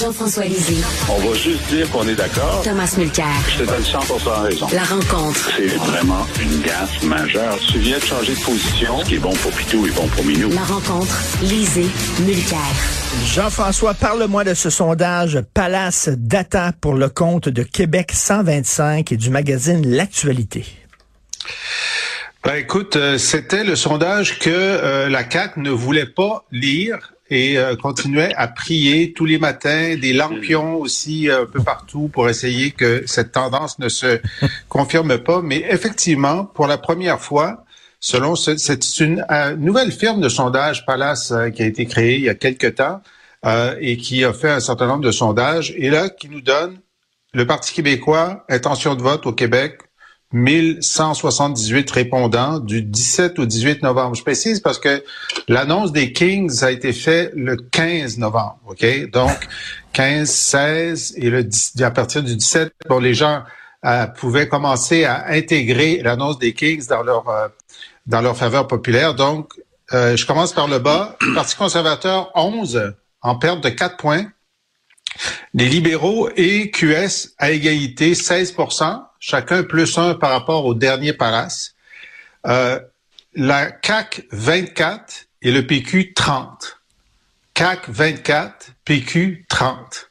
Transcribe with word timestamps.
Jean-François 0.00 0.44
Lisée. 0.46 0.82
On 1.10 1.18
va 1.18 1.34
juste 1.36 1.62
dire 1.68 1.90
qu'on 1.90 2.08
est 2.08 2.14
d'accord. 2.14 2.62
Thomas 2.64 2.90
Mulcair. 2.96 3.26
Je 3.50 3.64
te 3.64 3.68
donne 3.68 3.82
100% 3.82 4.42
raison. 4.44 4.66
La 4.72 4.84
rencontre. 4.84 5.50
C'est 5.54 5.66
vraiment 5.76 6.26
une 6.40 6.62
gaffe 6.62 7.02
majeure. 7.02 7.58
Tu 7.70 7.78
viens 7.80 7.98
de 7.98 8.04
changer 8.04 8.34
de 8.34 8.40
position. 8.40 8.98
Ce 9.00 9.04
qui 9.04 9.16
est 9.16 9.18
bon 9.18 9.34
pour 9.34 9.52
Pitou 9.52 9.86
est 9.86 9.94
bon 9.94 10.06
pour 10.08 10.24
Minou. 10.24 10.48
La 10.54 10.62
rencontre. 10.62 11.14
Lisée. 11.42 11.86
Mulcair. 12.20 12.58
Jean-François, 13.26 13.92
parle-moi 13.92 14.44
de 14.44 14.54
ce 14.54 14.70
sondage 14.70 15.38
Palace 15.52 16.08
Data 16.16 16.72
pour 16.80 16.94
le 16.94 17.10
compte 17.10 17.50
de 17.50 17.62
Québec 17.62 18.12
125 18.14 19.12
et 19.12 19.16
du 19.18 19.28
magazine 19.28 19.86
L'Actualité. 19.86 20.64
Ben, 22.42 22.54
écoute, 22.54 22.96
euh, 22.96 23.18
c'était 23.18 23.64
le 23.64 23.76
sondage 23.76 24.38
que 24.38 24.48
euh, 24.48 25.10
la 25.10 25.24
CAC 25.24 25.58
ne 25.58 25.70
voulait 25.70 26.06
pas 26.06 26.46
lire 26.50 27.12
et 27.30 27.58
euh, 27.58 27.76
continuait 27.76 28.34
à 28.36 28.48
prier 28.48 29.12
tous 29.12 29.24
les 29.24 29.38
matins, 29.38 29.96
des 29.96 30.12
lampions 30.12 30.76
aussi 30.76 31.30
un 31.30 31.46
peu 31.46 31.62
partout 31.62 32.08
pour 32.12 32.28
essayer 32.28 32.72
que 32.72 33.04
cette 33.06 33.32
tendance 33.32 33.78
ne 33.78 33.88
se 33.88 34.20
confirme 34.68 35.18
pas. 35.18 35.40
Mais 35.42 35.64
effectivement, 35.70 36.44
pour 36.44 36.66
la 36.66 36.76
première 36.76 37.20
fois, 37.20 37.64
selon 38.00 38.34
ce, 38.34 38.56
c'est 38.56 39.00
une 39.00 39.24
nouvelle 39.58 39.92
firme 39.92 40.20
de 40.20 40.28
sondage 40.28 40.84
Palace 40.86 41.32
qui 41.54 41.62
a 41.62 41.66
été 41.66 41.86
créée 41.86 42.16
il 42.16 42.24
y 42.24 42.28
a 42.28 42.34
quelque 42.34 42.66
temps 42.66 43.00
et 43.80 43.96
qui 43.96 44.24
a 44.24 44.32
fait 44.32 44.50
un 44.50 44.60
certain 44.60 44.86
nombre 44.86 45.04
de 45.04 45.12
sondages 45.12 45.72
et 45.76 45.88
là 45.88 46.08
qui 46.08 46.28
nous 46.28 46.40
donne 46.40 46.78
le 47.32 47.46
Parti 47.46 47.72
québécois, 47.72 48.44
intention 48.48 48.94
de 48.94 49.02
vote 49.02 49.26
au 49.26 49.32
Québec 49.32 49.78
1178 50.32 51.90
répondants 51.90 52.60
du 52.60 52.82
17 52.82 53.38
au 53.40 53.46
18 53.46 53.82
novembre. 53.82 54.14
Je 54.14 54.22
précise 54.22 54.60
parce 54.60 54.78
que 54.78 55.02
l'annonce 55.48 55.90
des 55.90 56.12
Kings 56.12 56.62
a 56.62 56.70
été 56.70 56.92
faite 56.92 57.32
le 57.34 57.56
15 57.56 58.18
novembre, 58.18 58.58
OK? 58.66 59.10
Donc, 59.10 59.36
15, 59.92 60.30
16 60.30 61.14
et 61.16 61.30
le, 61.30 61.48
à 61.80 61.90
partir 61.90 62.22
du 62.22 62.36
17, 62.36 62.72
bon, 62.88 63.00
les 63.00 63.14
gens 63.14 63.42
euh, 63.84 64.06
pouvaient 64.06 64.46
commencer 64.46 65.04
à 65.04 65.28
intégrer 65.30 66.00
l'annonce 66.02 66.38
des 66.38 66.52
Kings 66.52 66.86
dans 66.86 67.02
leur, 67.02 67.28
euh, 67.28 67.48
dans 68.06 68.20
leur 68.20 68.36
faveur 68.36 68.68
populaire. 68.68 69.14
Donc, 69.14 69.52
euh, 69.92 70.16
je 70.16 70.26
commence 70.26 70.52
par 70.52 70.68
le 70.68 70.78
bas. 70.78 71.16
Parti 71.34 71.56
conservateur, 71.56 72.30
11 72.36 72.94
en 73.22 73.34
perte 73.34 73.64
de 73.64 73.68
4 73.68 73.96
points. 73.96 74.26
Les 75.54 75.68
libéraux 75.68 76.30
et 76.36 76.70
QS 76.70 77.34
à 77.38 77.50
égalité, 77.50 78.12
16% 78.12 79.02
chacun 79.20 79.62
plus 79.62 79.96
un 79.98 80.14
par 80.14 80.30
rapport 80.30 80.64
au 80.64 80.74
dernier 80.74 81.12
Palace. 81.12 81.74
Euh, 82.46 82.80
la 83.34 83.70
CAC 83.70 84.24
24 84.32 85.26
et 85.42 85.52
le 85.52 85.66
PQ 85.66 86.14
30. 86.14 86.80
CAC 87.54 87.88
24, 87.88 88.72
PQ 88.84 89.44
30. 89.48 90.10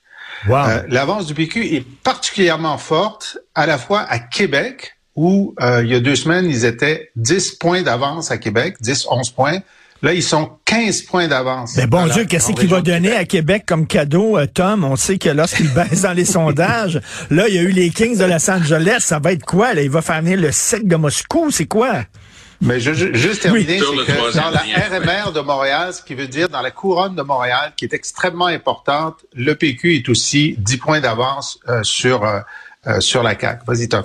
Euh, 0.50 0.84
l'avance 0.88 1.26
du 1.26 1.34
PQ 1.34 1.76
est 1.76 1.86
particulièrement 2.04 2.78
forte 2.78 3.40
à 3.56 3.66
la 3.66 3.78
fois 3.78 4.02
à 4.02 4.20
Québec, 4.20 4.96
où 5.16 5.54
euh, 5.60 5.84
il 5.84 5.90
y 5.90 5.96
a 5.96 6.00
deux 6.00 6.16
semaines, 6.16 6.46
ils 6.46 6.64
étaient 6.64 7.12
10 7.18 7.56
points 7.56 7.82
d'avance 7.82 8.32
à 8.32 8.38
Québec, 8.38 8.76
10, 8.80 9.08
11 9.10 9.32
points, 9.32 9.60
Là, 10.02 10.14
ils 10.14 10.24
sont 10.24 10.52
15 10.66 11.02
points 11.04 11.28
d'avance. 11.28 11.76
Mais 11.76 11.86
bon 11.86 12.08
Dieu, 12.08 12.24
qu'est-ce 12.24 12.54
qu'il 12.54 12.70
va 12.70 12.82
donner 12.82 13.14
à 13.14 13.26
Québec 13.26 13.64
comme 13.68 13.86
cadeau, 13.86 14.38
euh, 14.38 14.46
Tom? 14.46 14.86
On 14.86 14.96
sait 14.96 15.18
que 15.18 15.30
lorsqu'il 15.30 15.68
baisse 15.74 16.04
dans 16.04 16.14
les 16.14 16.26
sondages, 16.40 17.02
là, 17.30 17.50
il 17.50 17.56
y 17.56 17.58
a 17.58 17.62
eu 17.64 17.72
les 17.72 17.90
Kings 17.90 18.18
de 18.18 18.24
Los 18.24 18.50
Angeles. 18.50 19.00
Ça 19.00 19.20
va 19.20 19.34
être 19.34 19.46
quoi? 19.46 19.74
Là? 19.74 19.82
Il 19.82 19.90
va 19.90 20.02
faire 20.02 20.22
venir 20.22 20.40
le 20.40 20.52
sec 20.52 20.88
de 20.88 20.96
Moscou? 20.96 21.52
C'est 21.52 21.66
quoi? 21.66 22.04
Mais 22.62 22.80
je, 22.80 22.94
juste 22.94 23.42
terminer, 23.42 23.80
c'est 23.80 23.86
que 23.86 24.36
dans 24.36 24.50
la 24.50 24.60
RMR 24.60 25.32
de 25.32 25.40
Montréal, 25.40 25.94
ce 25.94 26.02
qui 26.02 26.14
veut 26.14 26.28
dire 26.28 26.50
dans 26.50 26.62
la 26.62 26.72
couronne 26.72 27.16
de 27.16 27.22
Montréal, 27.22 27.74
qui 27.78 27.86
est 27.86 27.94
extrêmement 27.94 28.48
importante, 28.48 29.26
le 29.34 29.56
PQ 29.56 29.96
est 29.96 30.10
aussi 30.10 30.56
10 30.58 30.78
points 30.78 31.00
d'avance 31.00 31.60
euh, 31.70 31.84
sur, 31.84 32.26
euh, 32.26 33.00
sur 33.00 33.24
la 33.24 33.40
CAQ. 33.40 33.64
Vas-y, 33.66 33.88
Tom. 33.88 34.04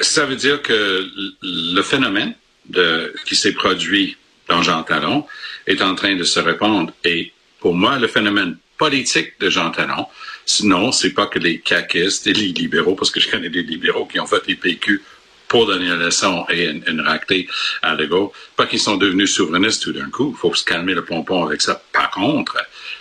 Ça 0.00 0.24
veut 0.24 0.36
dire 0.36 0.62
que 0.62 1.06
le 1.42 1.82
phénomène 1.82 2.34
de, 2.68 3.14
qui 3.26 3.36
s'est 3.36 3.52
produit 3.52 4.16
dans 4.48 4.62
Jean 4.62 4.82
Talon 4.82 5.26
est 5.66 5.82
en 5.82 5.94
train 5.94 6.16
de 6.16 6.24
se 6.24 6.40
répandre. 6.40 6.92
Et 7.04 7.32
pour 7.60 7.74
moi, 7.74 7.98
le 7.98 8.08
phénomène 8.08 8.56
politique 8.76 9.32
de 9.40 9.50
Jean 9.50 9.70
Talon, 9.70 10.06
sinon, 10.46 10.92
c'est 10.92 11.10
pas 11.10 11.26
que 11.26 11.38
les 11.38 11.58
caquistes 11.60 12.26
et 12.26 12.32
les 12.32 12.48
libéraux, 12.48 12.94
parce 12.94 13.10
que 13.10 13.20
je 13.20 13.28
connais 13.28 13.50
des 13.50 13.62
libéraux 13.62 14.06
qui 14.06 14.20
ont 14.20 14.26
fait 14.26 14.46
les 14.46 14.54
PQ 14.54 15.02
pour 15.48 15.66
donner 15.66 15.86
une 15.86 15.98
leçon 15.98 16.44
et 16.50 16.66
une, 16.66 16.84
une 16.86 17.00
ractée 17.00 17.48
à 17.82 17.94
Legault, 17.94 18.32
pas 18.54 18.66
qu'ils 18.66 18.78
sont 18.78 18.96
devenus 18.96 19.32
souverainistes 19.34 19.82
tout 19.82 19.92
d'un 19.92 20.10
coup. 20.10 20.34
Il 20.36 20.38
faut 20.38 20.54
se 20.54 20.64
calmer 20.64 20.94
le 20.94 21.04
pompon 21.04 21.44
avec 21.44 21.62
ça. 21.62 21.82
Par 21.92 22.10
contre, 22.10 22.56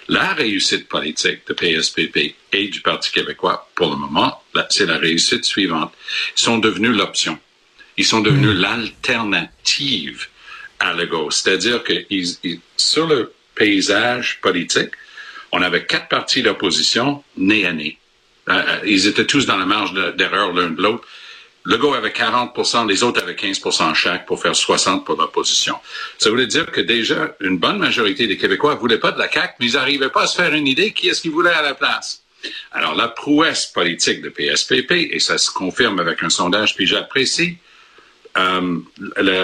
la 0.07 0.33
réussite 0.33 0.87
politique 0.87 1.41
de 1.47 1.53
PSPP 1.53 2.35
et 2.53 2.67
du 2.69 2.79
Parti 2.79 3.11
québécois, 3.11 3.69
pour 3.75 3.91
le 3.91 3.97
moment, 3.97 4.41
c'est 4.69 4.85
la 4.85 4.97
réussite 4.97 5.43
suivante. 5.43 5.93
Ils 6.37 6.41
sont 6.41 6.57
devenus 6.57 6.95
l'option. 6.95 7.37
Ils 7.97 8.05
sont 8.05 8.21
devenus 8.21 8.55
mm. 8.55 8.61
l'alternative 8.61 10.27
à 10.79 10.93
Legault. 10.93 11.31
C'est-à-dire 11.31 11.83
que 11.83 11.93
sur 12.77 13.07
le 13.07 13.33
paysage 13.55 14.39
politique, 14.41 14.91
on 15.51 15.61
avait 15.61 15.85
quatre 15.85 16.07
partis 16.07 16.43
d'opposition 16.43 17.23
nez 17.37 17.65
à 17.65 17.73
nez. 17.73 17.97
Euh, 18.49 18.53
euh, 18.53 18.79
ils 18.85 19.07
étaient 19.07 19.25
tous 19.25 19.45
dans 19.45 19.57
la 19.57 19.65
marge 19.65 19.93
d'erreur 20.15 20.53
l'un 20.53 20.69
de 20.69 20.81
l'autre. 20.81 21.07
Legault 21.65 21.93
avait 21.93 22.11
40% 22.11 22.87
les 22.87 23.03
autres 23.03 23.21
avaient 23.21 23.33
15% 23.33 23.93
chaque 23.93 24.25
pour 24.25 24.41
faire 24.41 24.55
60 24.55 25.05
pour 25.05 25.17
l'opposition. 25.17 25.75
Ça 26.17 26.29
voulait 26.29 26.47
dire 26.47 26.71
que 26.71 26.79
déjà, 26.79 27.35
une 27.41 27.57
bonne 27.57 27.77
majorité 27.77 28.25
des 28.25 28.37
Québécois 28.37 28.75
ne 28.75 28.79
voulaient 28.79 28.99
pas 28.99 29.11
de 29.11 29.19
la 29.19 29.29
CAQ, 29.29 29.55
mais 29.59 29.65
ils 29.65 29.73
n'arrivaient 29.73 30.09
pas 30.09 30.23
à 30.23 30.27
se 30.27 30.37
faire 30.37 30.53
une 30.53 30.67
idée 30.67 30.93
qui 30.93 31.09
est-ce 31.09 31.21
qu'ils 31.21 31.31
voulaient 31.31 31.49
à 31.49 31.61
la 31.61 31.73
place. 31.73 32.23
Alors, 32.71 32.95
la 32.95 33.09
prouesse 33.09 33.65
politique 33.65 34.21
de 34.21 34.29
PSPP, 34.29 35.09
et 35.11 35.19
ça 35.19 35.37
se 35.37 35.51
confirme 35.51 35.99
avec 35.99 36.23
un 36.23 36.29
sondage, 36.29 36.73
puis 36.75 36.87
j'apprécie 36.87 37.57
euh, 38.37 38.79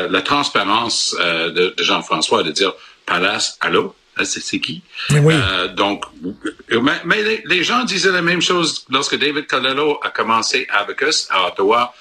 la, 0.10 0.22
transparence 0.22 1.16
euh, 1.20 1.50
de, 1.50 1.74
Jean-François 1.80 2.44
de 2.44 2.52
dire 2.52 2.74
Palace, 3.06 3.58
allô? 3.62 3.96
Euh, 4.20 4.26
c'est 4.26 4.60
qui? 4.60 4.84
donc, 5.76 6.06
mais, 7.06 7.42
les, 7.46 7.64
gens 7.64 7.84
disaient 7.84 8.12
la 8.12 8.22
même 8.22 8.42
chose 8.42 8.86
lorsque 8.90 9.18
David 9.18 9.48
Colello 9.48 10.00
a 10.04 10.10
commencé 10.10 10.68
Abacus 10.70 11.28
à 11.32 11.48
Ottawa 11.48 11.94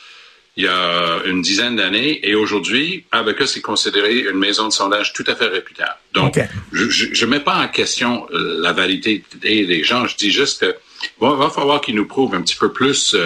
il 0.55 0.65
y 0.65 0.69
a 0.69 1.23
une 1.25 1.41
dizaine 1.41 1.77
d'années 1.77 2.21
et 2.29 2.35
aujourd'hui, 2.35 3.07
Abacus 3.11 3.57
est 3.57 3.63
considéré 3.63 4.19
une 4.19 4.37
maison 4.37 4.69
de 4.69 4.73
sondage 4.75 5.15
tout 5.15 5.25
à 5.27 5.35
fait 5.35 5.47
réputable. 5.47 5.97
Donc, 6.13 6.39
je 6.73 7.25
ne 7.25 7.31
mets 7.31 7.41
pas 7.41 7.57
en 7.57 7.69
question 7.69 8.27
la 8.31 8.75
validité 8.75 9.25
des 9.41 9.83
gens, 9.83 10.07
je 10.07 10.15
dis 10.15 10.31
juste 10.31 10.61
que 10.61 10.77
va 11.19 11.49
falloir 11.49 11.81
qu'ils 11.81 11.95
nous 11.95 12.07
prouvent 12.07 12.35
un 12.35 12.43
petit 12.43 12.57
peu 12.57 12.71
plus 12.71 13.17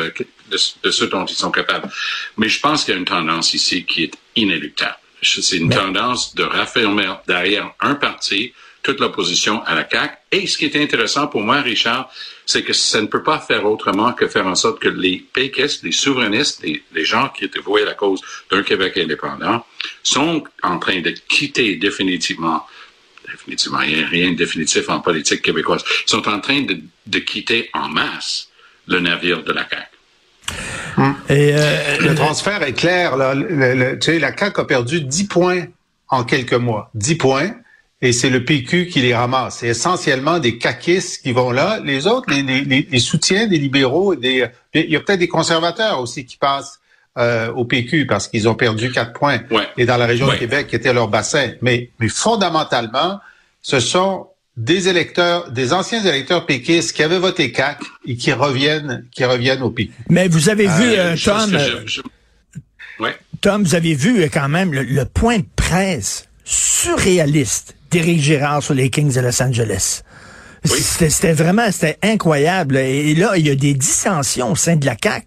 de, 0.51 0.91
ce 0.91 1.05
dont 1.05 1.25
ils 1.25 1.35
sont 1.35 1.51
capables. 1.51 1.89
Mais 2.37 2.49
je 2.49 2.61
pense 2.61 2.85
qu'il 2.85 2.95
y 2.95 2.97
a 2.97 3.01
une 3.01 3.07
tendance 3.07 3.55
ici 3.55 3.85
qui 3.85 4.05
est 4.05 4.15
inéluctable. 4.37 4.97
C'est 5.23 5.57
une 5.57 5.71
tendance 5.71 6.35
de 6.35 6.45
raffermer 6.45 7.13
derrière 7.27 7.73
un 7.81 7.95
parti 7.95 8.53
toute 8.83 9.01
l'opposition 9.01 9.65
à 9.65 9.75
la 9.75 9.89
CAQ. 9.89 10.15
Et 10.31 10.47
ce 10.47 10.57
qui 10.57 10.67
est 10.67 10.77
intéressant 10.77 11.27
pour 11.27 11.43
moi, 11.43 11.61
Richard, 11.61 12.09
c'est 12.45 12.63
que 12.63 12.73
ça 12.73 13.01
ne 13.01 13.07
peut 13.07 13.25
pas 13.25 13.41
faire 13.41 13.67
autrement 13.67 14.13
que 14.13 14.29
faire 14.29 14.47
en 14.47 14.55
sorte 14.55 14.79
que 14.79 14.89
les 14.89 15.19
péquistes, 15.33 15.83
les 15.83 15.91
souverainistes, 15.91 16.63
les, 16.63 16.85
les 16.93 17.05
gens 17.05 17.29
qui 17.31 17.45
étaient 17.45 17.59
voués 17.59 17.83
à 17.83 17.87
la 17.87 17.95
cause 17.95 18.21
d'un 18.49 18.63
Québec 18.63 18.97
indépendant, 18.97 19.67
sont 20.05 20.45
en 20.63 20.79
train 20.79 21.01
de 21.01 21.11
quitter 21.11 21.75
définitivement 21.77 22.65
définitivement, 23.29 23.81
il 23.81 23.97
n'y 23.97 24.03
a 24.03 24.07
rien 24.07 24.31
de 24.31 24.37
définitif 24.37 24.89
en 24.89 25.01
politique 25.01 25.43
québécoise, 25.43 25.85
sont 26.07 26.29
en 26.29 26.41
train 26.41 26.63
de, 26.63 26.79
de 27.07 27.19
quitter 27.19 27.71
en 27.73 27.89
masse 27.89 28.49
le 28.87 29.01
navire 29.01 29.43
de 29.43 29.53
la 29.53 29.69
CAQ. 29.69 29.96
Et 31.29 31.53
euh, 31.55 31.99
le 32.01 32.15
transfert 32.15 32.63
est 32.63 32.73
clair. 32.73 33.17
Là. 33.17 33.35
tu 33.97 34.13
sais, 34.13 34.19
la 34.19 34.37
CAQ 34.37 34.61
a 34.61 34.65
perdu 34.65 35.01
10 35.01 35.25
points 35.25 35.65
en 36.09 36.25
quelques 36.25 36.55
mois. 36.55 36.91
10 36.95 37.15
points. 37.17 37.51
Et 38.03 38.13
c'est 38.13 38.29
le 38.29 38.45
PQ 38.45 38.89
qui 38.89 39.01
les 39.01 39.15
ramasse. 39.15 39.59
C'est 39.59 39.69
essentiellement 39.69 40.39
des 40.39 40.59
caquistes 40.59 41.23
qui 41.23 41.33
vont 41.33 41.51
là. 41.51 41.81
Les 41.83 42.07
autres, 42.07 42.31
les, 42.31 42.43
les, 42.43 42.87
les 42.91 42.99
soutiens 42.99 43.47
des 43.47 43.59
libéraux, 43.59 44.15
des, 44.15 44.47
il 44.75 44.91
y 44.91 44.97
a 44.97 45.01
peut-être 45.01 45.19
des 45.19 45.29
conservateurs 45.29 46.01
aussi 46.01 46.27
qui 46.27 46.37
passent 46.37 46.79
euh, 47.17 47.51
au 47.53 47.65
PQ 47.65 48.07
parce 48.07 48.29
qu'ils 48.29 48.49
ont 48.49 48.55
perdu 48.55 48.93
4 48.93 49.15
points. 49.15 49.41
Et 49.79 49.87
dans 49.87 49.97
la 49.97 50.05
région 50.05 50.27
de 50.27 50.35
Québec, 50.35 50.67
qui 50.69 50.77
était 50.77 50.93
leur 50.93 51.09
bassin. 51.09 51.53
Mais, 51.63 51.91
mais 51.99 52.09
fondamentalement, 52.09 53.21
ce 53.63 53.81
sont 53.81 54.29
des 54.57 54.89
électeurs, 54.89 55.51
des 55.51 55.73
anciens 55.73 56.03
électeurs 56.03 56.47
péquistes 56.47 56.97
qui 56.97 57.03
avaient 57.03 57.19
voté 57.19 57.53
CAC 57.53 57.79
et 58.07 58.17
qui 58.17 58.33
reviennent, 58.33 59.07
qui 59.11 59.25
reviennent 59.25 59.63
au 59.63 59.71
PQ. 59.71 59.93
Mais 60.09 60.29
vous 60.29 60.49
avez 60.49 60.67
vu, 60.67 60.93
euh, 60.93 61.15
euh, 61.15 61.17
Tom, 61.23 61.55
euh, 61.55 63.13
Tom, 63.43 63.63
vous 63.63 63.75
avez 63.75 63.95
vu 63.95 64.29
quand 64.31 64.49
même 64.49 64.73
le, 64.73 65.05
point 65.05 65.39
de 65.39 65.47
presse 65.55 66.29
surréaliste 66.45 67.77
d'Éric 67.91 68.21
Girard 68.21 68.63
sur 68.63 68.75
les 68.75 68.89
Kings 68.89 69.15
de 69.15 69.21
Los 69.21 69.43
Angeles. 69.43 70.03
C'était 70.65 71.35
vraiment, 71.35 71.71
c'était 71.71 71.99
incroyable. 72.03 72.77
Et 72.77 73.15
là, 73.15 73.37
il 73.37 73.47
y 73.47 73.51
a 73.51 73.55
des 73.55 73.75
dissensions 73.75 74.53
au 74.53 74.57
sein 74.57 74.77
de 74.77 74.87
la 74.87 74.97
CAC. 74.97 75.27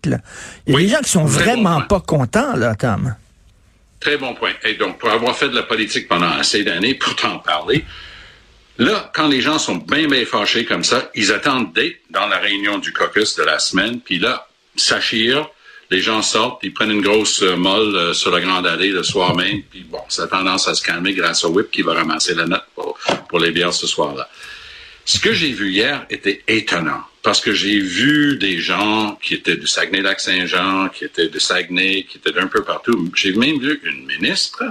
Il 0.65 0.73
y 0.73 0.75
a 0.75 0.79
des 0.79 0.87
gens 0.89 0.99
qui 0.99 1.11
sont 1.11 1.23
vraiment 1.23 1.81
pas 1.81 2.01
contents, 2.01 2.57
là, 2.57 2.75
Tom. 2.75 3.15
Très 4.01 4.17
bon 4.17 4.33
point. 4.33 4.51
Et 4.65 4.73
donc, 4.73 4.97
pour 4.97 5.09
avoir 5.09 5.35
fait 5.35 5.49
de 5.49 5.55
la 5.55 5.63
politique 5.63 6.07
pendant 6.07 6.29
assez 6.29 6.63
d'années, 6.63 6.95
pour 6.95 7.15
t'en 7.15 7.39
parler, 7.39 7.85
Là, 8.79 9.11
quand 9.13 9.27
les 9.27 9.41
gens 9.41 9.59
sont 9.59 9.75
bien, 9.75 10.07
bien 10.07 10.25
fâchés 10.25 10.63
comme 10.63 10.85
ça, 10.85 11.11
ils 11.13 11.33
attendent 11.33 11.73
d'être 11.73 11.99
dans 12.09 12.27
la 12.27 12.37
réunion 12.37 12.77
du 12.77 12.93
caucus 12.93 13.35
de 13.35 13.43
la 13.43 13.59
semaine, 13.59 13.99
puis 13.99 14.19
là, 14.19 14.47
ça 14.77 15.01
chire, 15.01 15.49
les 15.91 15.99
gens 15.99 16.21
sortent, 16.21 16.61
ils 16.63 16.73
prennent 16.73 16.91
une 16.91 17.01
grosse 17.01 17.43
euh, 17.43 17.57
molle 17.57 17.95
euh, 17.95 18.13
sur 18.13 18.31
la 18.31 18.39
grande 18.39 18.65
allée 18.65 18.91
le 18.91 19.03
soir 19.03 19.35
même, 19.35 19.63
puis 19.63 19.81
bon, 19.81 19.99
ça 20.07 20.23
a 20.23 20.27
tendance 20.27 20.69
à 20.69 20.75
se 20.75 20.81
calmer 20.81 21.13
grâce 21.13 21.43
au 21.43 21.49
whip 21.49 21.69
qui 21.71 21.81
va 21.81 21.93
ramasser 21.93 22.33
la 22.35 22.45
note 22.45 22.63
pour, 22.73 22.97
pour 23.27 23.39
les 23.39 23.51
bières 23.51 23.73
ce 23.73 23.85
soir-là. 23.85 24.29
Ce 25.03 25.19
que 25.19 25.33
j'ai 25.33 25.51
vu 25.51 25.71
hier 25.71 26.05
était 26.09 26.43
étonnant 26.47 27.03
parce 27.21 27.41
que 27.41 27.51
j'ai 27.51 27.79
vu 27.79 28.37
des 28.37 28.59
gens 28.59 29.17
qui 29.21 29.33
étaient 29.33 29.57
du 29.57 29.67
Saguenay-Lac-Saint-Jean, 29.67 30.87
qui 30.89 31.03
étaient 31.03 31.27
de 31.27 31.39
Saguenay, 31.39 32.05
qui 32.09 32.17
étaient 32.17 32.31
d'un 32.31 32.47
peu 32.47 32.63
partout. 32.63 33.11
J'ai 33.15 33.33
même 33.33 33.59
vu 33.59 33.81
une 33.83 34.05
ministre 34.05 34.63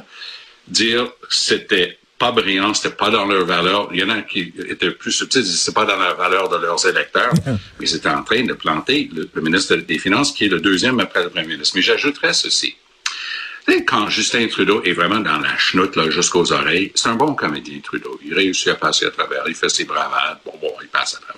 dire 0.66 1.06
que 1.20 1.26
c'était 1.36 1.98
pas 2.18 2.32
brillant, 2.32 2.74
c'était 2.74 2.94
pas 2.94 3.10
dans 3.10 3.24
leur 3.24 3.44
valeur. 3.44 3.88
Il 3.92 4.00
y 4.00 4.04
en 4.04 4.10
a 4.10 4.22
qui 4.22 4.52
étaient 4.68 4.90
plus 4.90 5.12
subtils, 5.12 5.46
c'est 5.46 5.74
pas 5.74 5.84
dans 5.84 5.96
la 5.96 6.14
valeur 6.14 6.48
de 6.48 6.56
leurs 6.56 6.84
électeurs, 6.86 7.32
mais 7.46 7.86
ils 7.86 7.94
étaient 7.94 8.08
en 8.08 8.24
train 8.24 8.44
de 8.44 8.54
planter 8.54 9.08
le, 9.12 9.40
ministre 9.40 9.76
des 9.76 9.98
Finances, 9.98 10.32
qui 10.32 10.46
est 10.46 10.48
le 10.48 10.60
deuxième 10.60 10.98
après 11.00 11.22
le 11.22 11.30
premier 11.30 11.46
ministre. 11.46 11.76
Mais 11.76 11.82
j'ajouterais 11.82 12.32
ceci. 12.32 12.74
Quand 13.86 14.08
Justin 14.08 14.46
Trudeau 14.48 14.82
est 14.82 14.94
vraiment 14.94 15.20
dans 15.20 15.38
la 15.38 15.56
chenoute 15.58 15.94
là, 15.94 16.08
jusqu'aux 16.08 16.52
oreilles, 16.52 16.90
c'est 16.94 17.08
un 17.08 17.14
bon 17.14 17.34
comédien, 17.34 17.78
Trudeau. 17.80 18.18
Il 18.24 18.34
réussit 18.34 18.68
à 18.68 18.74
passer 18.74 19.04
à 19.06 19.10
travers, 19.10 19.44
il 19.46 19.54
fait 19.54 19.68
ses 19.68 19.84
bravades, 19.84 20.38
bon, 20.44 20.54
bon, 20.60 20.72
il 20.82 20.88
passe 20.88 21.16
à 21.16 21.20
travers. 21.20 21.37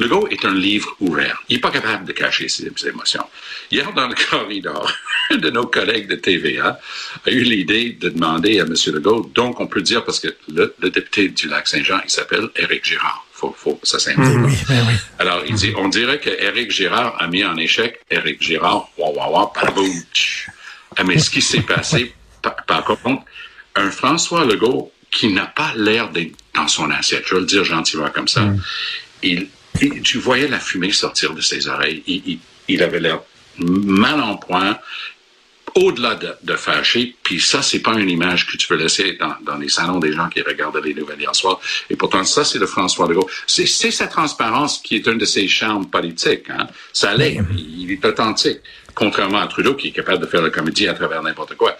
Legault 0.00 0.28
est 0.28 0.44
un 0.46 0.54
livre 0.54 0.96
ouvert. 1.00 1.42
Il 1.48 1.56
n'est 1.56 1.60
pas 1.60 1.70
capable 1.70 2.06
de 2.06 2.12
cacher 2.12 2.48
ses, 2.48 2.72
émotions. 2.88 3.24
Hier, 3.70 3.92
dans 3.92 4.08
le 4.08 4.14
corridor, 4.30 4.90
de 5.30 5.50
nos 5.50 5.66
collègues 5.66 6.08
de 6.08 6.16
TVA 6.16 6.80
a 7.26 7.30
eu 7.30 7.42
l'idée 7.42 7.90
de 7.92 8.08
demander 8.08 8.60
à 8.60 8.64
M. 8.64 8.74
Legault, 8.94 9.30
donc 9.34 9.60
on 9.60 9.66
peut 9.66 9.82
dire, 9.82 10.02
parce 10.04 10.18
que 10.18 10.28
le, 10.48 10.74
député 10.90 11.28
du 11.28 11.48
Lac-Saint-Jean, 11.48 12.00
il 12.02 12.10
s'appelle 12.10 12.48
Éric 12.56 12.84
Girard. 12.84 13.26
Faut, 13.32 13.54
faut, 13.56 13.78
ça. 13.82 13.98
Oui, 14.16 14.24
oui, 14.44 14.54
Alors, 15.18 15.42
il 15.46 15.54
dit, 15.54 15.72
on 15.76 15.88
dirait 15.88 16.18
que 16.18 16.30
Éric 16.30 16.70
Girard 16.70 17.16
a 17.20 17.26
mis 17.26 17.44
en 17.44 17.56
échec 17.56 18.00
Éric 18.10 18.42
Girard, 18.42 18.90
wah, 18.96 19.10
wah, 19.10 19.30
wah, 19.30 19.52
ah, 20.96 21.04
mais 21.04 21.18
ce 21.18 21.30
qui 21.30 21.40
s'est 21.40 21.62
passé, 21.62 22.14
par, 22.42 22.84
contre, 22.84 23.24
un 23.76 23.90
François 23.90 24.44
Legault 24.44 24.92
qui 25.10 25.28
n'a 25.28 25.46
pas 25.46 25.72
l'air 25.76 26.10
d'être 26.10 26.34
dans 26.54 26.68
son 26.68 26.90
assiette, 26.90 27.24
je 27.26 27.34
vais 27.34 27.40
le 27.40 27.46
dire 27.46 27.64
gentiment 27.64 28.08
comme 28.10 28.28
ça, 28.28 28.42
mm. 28.42 28.62
il, 29.22 29.48
tu 30.02 30.18
voyais 30.18 30.48
la 30.48 30.60
fumée 30.60 30.92
sortir 30.92 31.34
de 31.34 31.40
ses 31.40 31.68
oreilles. 31.68 32.02
Il, 32.68 32.82
avait 32.82 33.00
l'air 33.00 33.20
mal 33.58 34.20
en 34.20 34.36
point, 34.36 34.78
au-delà 35.74 36.18
de, 36.42 36.56
fâché. 36.56 37.16
Puis 37.22 37.40
ça, 37.40 37.62
c'est 37.62 37.80
pas 37.80 37.94
une 37.94 38.08
image 38.08 38.46
que 38.46 38.56
tu 38.56 38.66
peux 38.66 38.76
laisser 38.76 39.18
dans, 39.42 39.56
les 39.56 39.68
salons 39.68 39.98
des 39.98 40.12
gens 40.12 40.28
qui 40.28 40.42
regardent 40.42 40.80
les 40.82 40.94
nouvelles 40.94 41.20
hier 41.20 41.34
soir. 41.34 41.60
Et 41.88 41.96
pourtant, 41.96 42.24
ça, 42.24 42.44
c'est 42.44 42.58
le 42.58 42.66
François 42.66 43.08
Legault. 43.08 43.28
C'est, 43.46 43.66
sa 43.66 44.06
transparence 44.06 44.78
qui 44.78 44.96
est 44.96 45.08
un 45.08 45.16
de 45.16 45.24
ses 45.24 45.48
charmes 45.48 45.86
politiques. 45.86 46.50
Hein. 46.50 46.66
Ça 46.92 47.14
l'est. 47.14 47.38
Il 47.56 47.90
est 47.90 48.04
authentique. 48.04 48.60
Contrairement 48.94 49.38
à 49.38 49.46
Trudeau, 49.46 49.74
qui 49.74 49.88
est 49.88 49.92
capable 49.92 50.20
de 50.20 50.26
faire 50.26 50.42
la 50.42 50.50
comédie 50.50 50.88
à 50.88 50.94
travers 50.94 51.22
n'importe 51.22 51.54
quoi. 51.56 51.76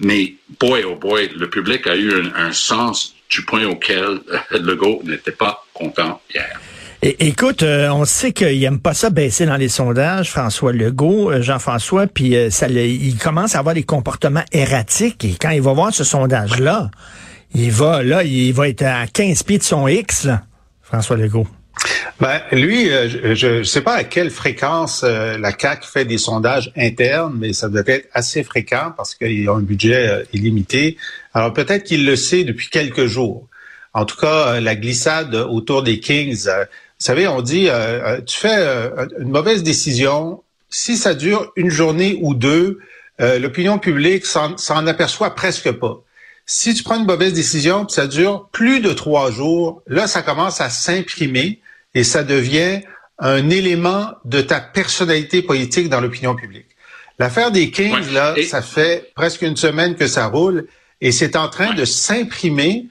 Mais, 0.00 0.34
boy, 0.58 0.84
oh 0.84 0.96
boy, 0.96 1.30
le 1.36 1.48
public 1.48 1.86
a 1.86 1.94
eu 1.94 2.12
un, 2.14 2.34
un 2.34 2.52
sens 2.52 3.14
du 3.28 3.42
point 3.42 3.64
auquel 3.66 4.20
Legault 4.50 5.02
n'était 5.04 5.32
pas 5.32 5.64
content 5.74 6.20
hier 6.34 6.58
écoute, 7.04 7.62
euh, 7.62 7.90
on 7.90 8.06
sait 8.06 8.32
qu'il 8.32 8.58
n'aime 8.60 8.80
pas 8.80 8.94
ça 8.94 9.10
baisser 9.10 9.44
dans 9.44 9.56
les 9.56 9.68
sondages, 9.68 10.30
François 10.30 10.72
Legault, 10.72 11.30
euh, 11.30 11.42
Jean-François, 11.42 12.06
puis 12.06 12.34
euh, 12.34 12.48
il 12.48 13.16
commence 13.18 13.54
à 13.54 13.58
avoir 13.58 13.74
des 13.74 13.82
comportements 13.82 14.44
erratiques. 14.52 15.22
Et 15.24 15.34
quand 15.38 15.50
il 15.50 15.60
va 15.60 15.74
voir 15.74 15.92
ce 15.92 16.02
sondage-là, 16.02 16.90
il 17.54 17.70
va 17.70 18.02
là, 18.02 18.24
il 18.24 18.52
va 18.54 18.68
être 18.68 18.82
à 18.82 19.06
15 19.06 19.42
pieds 19.42 19.58
de 19.58 19.62
son 19.62 19.86
X, 19.86 20.24
là, 20.24 20.44
François 20.82 21.16
Legault. 21.16 21.46
Ben, 22.20 22.40
lui, 22.52 22.88
je 22.88 23.58
ne 23.58 23.62
sais 23.64 23.82
pas 23.82 23.94
à 23.94 24.04
quelle 24.04 24.30
fréquence 24.30 25.02
la 25.02 25.52
CAC 25.52 25.84
fait 25.84 26.04
des 26.04 26.18
sondages 26.18 26.72
internes, 26.76 27.36
mais 27.38 27.52
ça 27.52 27.68
doit 27.68 27.82
être 27.86 28.08
assez 28.14 28.44
fréquent 28.44 28.92
parce 28.96 29.14
qu'ils 29.14 29.50
ont 29.50 29.56
un 29.56 29.62
budget 29.62 30.24
illimité. 30.32 30.96
Alors 31.34 31.52
peut-être 31.52 31.82
qu'il 31.82 32.06
le 32.06 32.14
sait 32.14 32.44
depuis 32.44 32.70
quelques 32.70 33.06
jours. 33.06 33.48
En 33.92 34.04
tout 34.04 34.16
cas, 34.16 34.60
la 34.60 34.76
glissade 34.76 35.34
autour 35.34 35.82
des 35.82 35.98
Kings, 35.98 36.48
vous 37.00 37.06
savez, 37.06 37.26
on 37.26 37.42
dit, 37.42 37.68
euh, 37.68 37.72
euh, 37.72 38.20
tu 38.20 38.38
fais 38.38 38.56
euh, 38.56 39.06
une 39.18 39.30
mauvaise 39.30 39.62
décision, 39.62 40.42
si 40.70 40.96
ça 40.96 41.14
dure 41.14 41.52
une 41.56 41.70
journée 41.70 42.18
ou 42.22 42.34
deux, 42.34 42.78
l'opinion 43.18 43.78
publique 43.78 44.26
s'en 44.26 44.86
aperçoit 44.88 45.36
presque 45.36 45.70
pas. 45.70 46.02
Si 46.46 46.74
tu 46.74 46.82
prends 46.82 46.98
une 46.98 47.06
mauvaise 47.06 47.32
décision, 47.32 47.84
puis 47.84 47.94
ça 47.94 48.08
dure 48.08 48.48
plus 48.50 48.80
de 48.80 48.92
trois 48.92 49.30
jours, 49.30 49.82
là, 49.86 50.08
ça 50.08 50.22
commence 50.22 50.60
à 50.60 50.68
s'imprimer 50.68 51.60
et 51.94 52.02
ça 52.02 52.24
devient 52.24 52.80
un 53.20 53.50
élément 53.50 54.08
de 54.24 54.40
ta 54.40 54.58
personnalité 54.58 55.42
politique 55.42 55.88
dans 55.88 56.00
l'opinion 56.00 56.34
publique. 56.34 56.66
L'affaire 57.20 57.52
des 57.52 57.70
Kings, 57.70 58.12
là, 58.12 58.34
ça 58.48 58.60
fait 58.60 59.12
presque 59.14 59.42
une 59.42 59.56
semaine 59.56 59.94
que 59.94 60.08
ça 60.08 60.26
roule 60.26 60.66
et 61.00 61.12
c'est 61.12 61.36
en 61.36 61.48
train 61.48 61.74
de 61.74 61.84
s'imprimer 61.84 62.86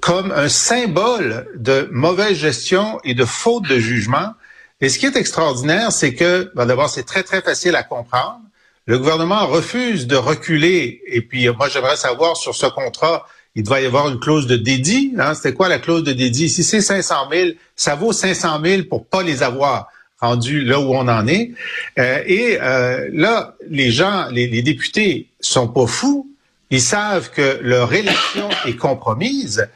comme 0.00 0.32
un 0.32 0.48
symbole 0.48 1.46
de 1.56 1.88
mauvaise 1.92 2.36
gestion 2.36 3.00
et 3.04 3.14
de 3.14 3.24
faute 3.24 3.66
de 3.68 3.78
jugement. 3.78 4.34
Et 4.80 4.88
ce 4.88 4.98
qui 4.98 5.06
est 5.06 5.16
extraordinaire, 5.16 5.90
c'est 5.92 6.14
que, 6.14 6.52
ben, 6.54 6.66
d'abord, 6.66 6.88
c'est 6.88 7.04
très, 7.04 7.22
très 7.22 7.40
facile 7.40 7.74
à 7.74 7.82
comprendre. 7.82 8.40
Le 8.86 8.98
gouvernement 8.98 9.46
refuse 9.46 10.06
de 10.06 10.16
reculer. 10.16 11.02
Et 11.06 11.20
puis, 11.20 11.48
moi, 11.48 11.68
j'aimerais 11.68 11.96
savoir 11.96 12.36
sur 12.36 12.54
ce 12.54 12.66
contrat, 12.66 13.26
il 13.54 13.62
doit 13.62 13.80
y 13.80 13.86
avoir 13.86 14.08
une 14.08 14.20
clause 14.20 14.46
de 14.46 14.56
dédit. 14.56 15.14
Hein? 15.18 15.34
C'était 15.34 15.52
quoi 15.52 15.68
la 15.68 15.78
clause 15.78 16.04
de 16.04 16.12
dédit? 16.12 16.48
Si 16.48 16.62
c'est 16.62 16.80
500 16.80 17.14
000, 17.30 17.50
ça 17.76 17.96
vaut 17.96 18.12
500 18.12 18.60
000 18.64 18.82
pour 18.88 19.06
pas 19.06 19.22
les 19.22 19.42
avoir 19.42 19.88
rendus 20.20 20.62
là 20.62 20.80
où 20.80 20.94
on 20.94 21.08
en 21.08 21.26
est. 21.26 21.52
Euh, 21.98 22.22
et 22.26 22.58
euh, 22.60 23.08
là, 23.12 23.54
les 23.68 23.90
gens, 23.90 24.28
les, 24.30 24.46
les 24.46 24.62
députés 24.62 25.28
sont 25.40 25.68
pas 25.68 25.86
fous. 25.86 26.28
Ils 26.70 26.80
savent 26.80 27.30
que 27.30 27.58
leur 27.62 27.92
élection 27.92 28.48
est 28.66 28.76
compromise. 28.76 29.68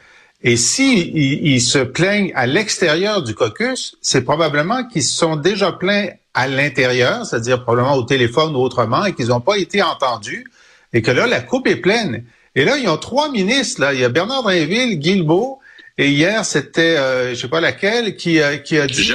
Et 0.43 0.57
s'ils 0.57 1.15
ils 1.17 1.61
se 1.61 1.79
plaignent 1.79 2.31
à 2.35 2.45
l'extérieur 2.45 3.23
du 3.23 3.33
caucus, 3.33 3.95
c'est 4.01 4.23
probablement 4.23 4.85
qu'ils 4.85 5.03
se 5.03 5.15
sont 5.15 5.35
déjà 5.37 5.71
plaints 5.71 6.09
à 6.33 6.47
l'intérieur, 6.47 7.25
c'est-à-dire 7.25 7.63
probablement 7.63 7.95
au 7.95 8.03
téléphone 8.03 8.55
ou 8.55 8.59
autrement, 8.59 9.05
et 9.05 9.13
qu'ils 9.13 9.27
n'ont 9.27 9.39
pas 9.41 9.57
été 9.57 9.81
entendus, 9.81 10.45
et 10.91 11.01
que 11.01 11.11
là, 11.11 11.27
la 11.27 11.39
coupe 11.39 11.67
est 11.67 11.77
pleine. 11.77 12.25
Et 12.55 12.65
là, 12.65 12.77
ils 12.77 12.89
ont 12.89 12.97
trois 12.97 13.31
ministres. 13.31 13.81
Là. 13.81 13.93
Il 13.93 13.99
y 13.99 14.03
a 14.03 14.09
Bernard 14.09 14.43
Drinville, 14.43 14.99
Guilbeault, 14.99 15.59
et 15.97 16.09
hier, 16.09 16.43
c'était, 16.43 16.97
euh, 16.97 17.35
je 17.35 17.41
sais 17.41 17.47
pas 17.47 17.61
laquelle, 17.61 18.15
qui, 18.15 18.41
euh, 18.41 18.57
qui 18.57 18.77
a 18.79 18.87
dit, 18.87 19.13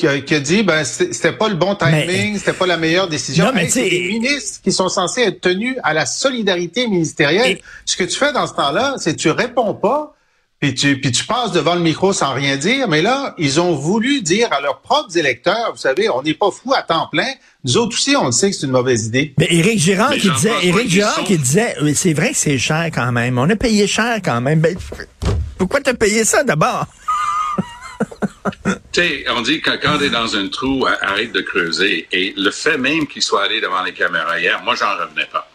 qui 0.00 0.06
a 0.08 0.20
qui 0.20 0.34
a, 0.34 0.40
dit 0.40 0.62
ben 0.62 0.82
c'était 0.84 1.32
pas 1.32 1.48
le 1.48 1.56
bon 1.56 1.74
timing, 1.74 2.38
c'était 2.38 2.54
pas 2.54 2.66
la 2.66 2.78
meilleure 2.78 3.08
décision. 3.08 3.46
Non, 3.46 3.52
mais 3.54 3.68
c'est 3.68 3.88
des 3.88 4.08
ministres 4.08 4.60
qui 4.62 4.72
sont 4.72 4.88
censés 4.88 5.22
être 5.22 5.40
tenus 5.40 5.76
à 5.82 5.92
la 5.92 6.06
solidarité 6.06 6.86
ministérielle. 6.86 7.58
Ce 7.84 7.96
que 7.96 8.04
tu 8.04 8.16
fais 8.16 8.32
dans 8.32 8.46
ce 8.46 8.54
temps-là, 8.54 8.94
c'est 8.96 9.14
que 9.14 9.20
tu 9.20 9.30
réponds 9.30 9.74
pas, 9.74 10.14
puis 10.58 10.74
tu 10.74 10.98
puis 11.00 11.12
tu 11.12 11.24
passes 11.26 11.52
devant 11.52 11.74
le 11.74 11.82
micro 11.82 12.12
sans 12.14 12.32
rien 12.32 12.56
dire. 12.56 12.88
Mais 12.88 13.02
là, 13.02 13.34
ils 13.36 13.60
ont 13.60 13.74
voulu 13.74 14.22
dire 14.22 14.48
à 14.52 14.60
leurs 14.62 14.80
propres 14.80 15.16
électeurs, 15.18 15.72
vous 15.72 15.78
savez, 15.80 16.08
on 16.08 16.22
n'est 16.22 16.34
pas 16.34 16.50
fou 16.50 16.72
à 16.74 16.82
temps 16.82 17.08
plein. 17.12 17.28
Nous 17.64 17.76
autres 17.76 17.94
aussi, 17.94 18.16
on 18.16 18.26
le 18.26 18.32
sait 18.32 18.50
que 18.50 18.56
c'est 18.56 18.66
une 18.66 18.72
mauvaise 18.72 19.06
idée. 19.06 19.34
Mais 19.38 19.48
Éric 19.50 19.78
Girard 19.78 20.14
qui 20.14 20.30
disait, 20.30 20.52
Éric 20.62 20.88
Girard 20.88 21.24
qui 21.24 21.36
disait, 21.36 21.74
c'est 21.94 22.14
vrai 22.14 22.30
que 22.30 22.36
c'est 22.38 22.56
cher 22.56 22.88
quand 22.92 23.12
même. 23.12 23.36
On 23.36 23.48
a 23.50 23.56
payé 23.56 23.86
cher 23.86 24.20
quand 24.24 24.40
même. 24.40 24.60
Ben, 24.60 24.76
pourquoi 25.58 25.82
t'as 25.82 25.92
payé 25.92 26.24
ça 26.24 26.42
d'abord? 26.42 26.86
Tu 28.92 29.00
sais, 29.00 29.24
on 29.30 29.42
dit 29.42 29.60
que 29.60 29.70
quand 29.70 29.96
on 29.98 30.00
est 30.00 30.10
dans 30.10 30.36
un 30.36 30.48
trou, 30.48 30.86
arrête 31.00 31.32
de 31.32 31.40
creuser. 31.40 32.08
Et 32.12 32.34
le 32.36 32.50
fait 32.50 32.78
même 32.78 33.06
qu'il 33.06 33.22
soit 33.22 33.44
allé 33.44 33.60
devant 33.60 33.82
les 33.82 33.92
caméras 33.92 34.40
hier, 34.40 34.62
moi, 34.62 34.74
j'en 34.74 34.96
revenais 34.96 35.28
pas. 35.32 35.48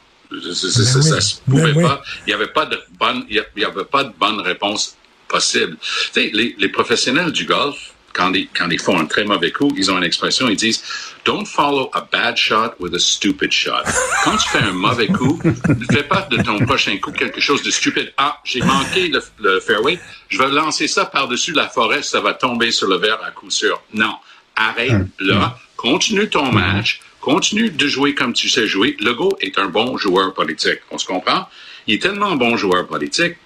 Ça, 0.53 0.69
ça, 1.03 1.21
se 1.21 1.35
pouvait 1.41 1.73
pas. 1.73 2.01
Il 2.25 2.29
n'y 2.29 2.33
avait 2.33 2.51
pas 2.51 2.65
de 2.65 2.79
bonne, 2.99 3.25
il 3.29 3.43
y 3.55 3.63
avait 3.63 3.85
pas 3.85 4.03
de 4.03 4.13
bonne 4.17 4.39
réponse 4.41 4.97
possible. 5.27 5.77
Tu 5.81 6.09
sais, 6.13 6.31
les, 6.33 6.55
les 6.57 6.69
professionnels 6.69 7.31
du 7.31 7.45
golf, 7.45 7.93
quand 8.13 8.33
ils, 8.33 8.47
quand 8.49 8.69
ils 8.69 8.79
font 8.79 8.99
un 8.99 9.05
très 9.05 9.23
mauvais 9.23 9.51
coup, 9.51 9.71
ils 9.77 9.91
ont 9.91 9.97
une 9.97 10.03
expression, 10.03 10.49
ils 10.49 10.55
disent 10.55 10.83
Don't 11.25 11.47
follow 11.47 11.89
a 11.93 12.01
bad 12.01 12.37
shot 12.37 12.79
with 12.79 12.93
a 12.93 12.99
stupid 12.99 13.51
shot. 13.51 13.83
Quand 14.23 14.37
tu 14.37 14.47
fais 14.47 14.59
un 14.59 14.73
mauvais 14.73 15.07
coup, 15.07 15.41
ne 15.43 15.85
fais 15.91 16.03
pas 16.03 16.21
de 16.29 16.37
ton 16.37 16.59
prochain 16.59 16.95
coup 16.97 17.11
quelque 17.11 17.41
chose 17.41 17.63
de 17.63 17.71
stupide. 17.71 18.13
Ah, 18.15 18.39
j'ai 18.43 18.61
manqué 18.61 19.11
le, 19.39 19.59
fairway, 19.59 19.99
je 20.29 20.37
vais 20.37 20.49
lancer 20.49 20.87
ça 20.87 21.05
par-dessus 21.05 21.53
la 21.53 21.67
forêt, 21.67 22.03
ça 22.03 22.21
va 22.21 22.35
tomber 22.35 22.69
sur 22.69 22.87
le 22.87 22.97
verre 22.97 23.23
à 23.23 23.31
coup 23.31 23.49
sûr. 23.49 23.81
Non, 23.95 24.15
arrête 24.55 24.91
hum, 24.91 25.09
là, 25.19 25.57
continue 25.75 26.29
ton 26.29 26.51
match, 26.51 26.99
continue 27.21 27.71
de 27.71 27.87
jouer 27.87 28.13
comme 28.13 28.33
tu 28.33 28.47
sais 28.47 28.67
jouer. 28.67 28.95
Legault 28.99 29.35
est 29.41 29.57
un 29.57 29.69
bon 29.69 29.97
joueur 29.97 30.31
politique, 30.31 30.81
on 30.91 30.99
se 30.99 31.07
comprend? 31.07 31.49
Il 31.87 31.95
est 31.95 32.01
tellement 32.03 32.35
bon 32.35 32.55
joueur 32.55 32.85
politique 32.85 33.37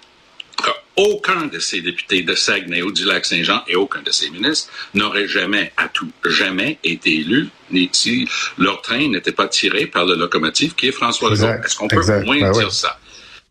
aucun 1.00 1.46
de 1.46 1.58
ces 1.58 1.80
députés 1.80 2.22
de 2.22 2.34
Saguenay 2.34 2.82
ou 2.82 2.92
du 2.92 3.04
Lac-Saint-Jean 3.04 3.62
et 3.66 3.74
aucun 3.74 4.02
de 4.02 4.10
ces 4.10 4.28
ministres 4.30 4.70
n'aurait 4.94 5.28
jamais, 5.28 5.72
à 5.76 5.88
tout 5.88 6.10
jamais, 6.24 6.78
été 6.84 7.14
élu 7.14 7.48
si 7.92 8.28
leur 8.58 8.82
train 8.82 9.08
n'était 9.08 9.32
pas 9.32 9.48
tiré 9.48 9.86
par 9.86 10.04
le 10.04 10.14
locomotive 10.14 10.74
qui 10.74 10.88
est 10.88 10.92
François 10.92 11.30
Legault. 11.30 11.64
Est-ce 11.64 11.76
qu'on 11.76 11.88
peut 11.88 12.00
au 12.00 12.24
moins 12.24 12.40
ben 12.40 12.52
dire 12.52 12.72
ça? 12.72 12.98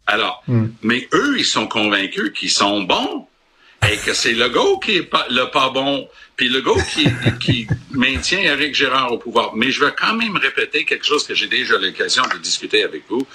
Alors, 0.05 0.43
hmm. 0.47 0.67
mais 0.81 1.07
eux, 1.13 1.35
ils 1.37 1.45
sont 1.45 1.67
convaincus 1.67 2.33
qu'ils 2.37 2.49
sont 2.49 2.81
bons 2.81 3.27
et 3.89 3.95
que 3.97 4.13
c'est 4.13 4.33
Legault 4.33 4.79
qui 4.79 4.97
est 4.97 5.03
pas, 5.03 5.25
le 5.29 5.45
pas 5.45 5.69
bon, 5.69 6.07
puis 6.35 6.49
Legault 6.49 6.81
qui, 6.93 7.07
qui 7.39 7.67
maintient 7.91 8.39
Eric 8.39 8.75
Gérard 8.75 9.11
au 9.13 9.17
pouvoir. 9.17 9.55
Mais 9.55 9.71
je 9.71 9.79
veux 9.79 9.93
quand 9.97 10.13
même 10.13 10.35
répéter 10.35 10.83
quelque 10.83 11.05
chose 11.05 11.25
que 11.25 11.33
j'ai 11.33 11.47
déjà 11.47 11.77
l'occasion 11.77 12.23
de 12.33 12.37
discuter 12.39 12.83
avec 12.83 13.03
vous. 13.09 13.25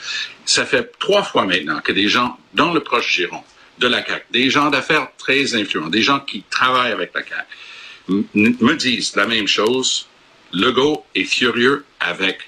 Ça 0.44 0.64
fait 0.66 0.92
trois 0.98 1.22
fois 1.22 1.46
maintenant 1.46 1.80
que 1.80 1.92
des 1.92 2.08
gens 2.08 2.38
dans 2.52 2.72
le 2.72 2.80
proche 2.80 3.10
giron 3.10 3.42
de 3.78 3.86
la 3.86 4.04
CAQ, 4.04 4.24
des 4.30 4.50
gens 4.50 4.70
d'affaires 4.70 5.08
très 5.18 5.54
influents, 5.54 5.88
des 5.88 6.02
gens 6.02 6.20
qui 6.20 6.44
travaillent 6.50 6.92
avec 6.92 7.12
la 7.14 7.22
CAQ, 7.22 8.26
me 8.34 8.74
disent 8.74 9.16
la 9.16 9.26
même 9.26 9.48
chose. 9.48 10.08
Legault 10.52 11.04
est 11.14 11.24
furieux 11.24 11.84
avec 12.00 12.38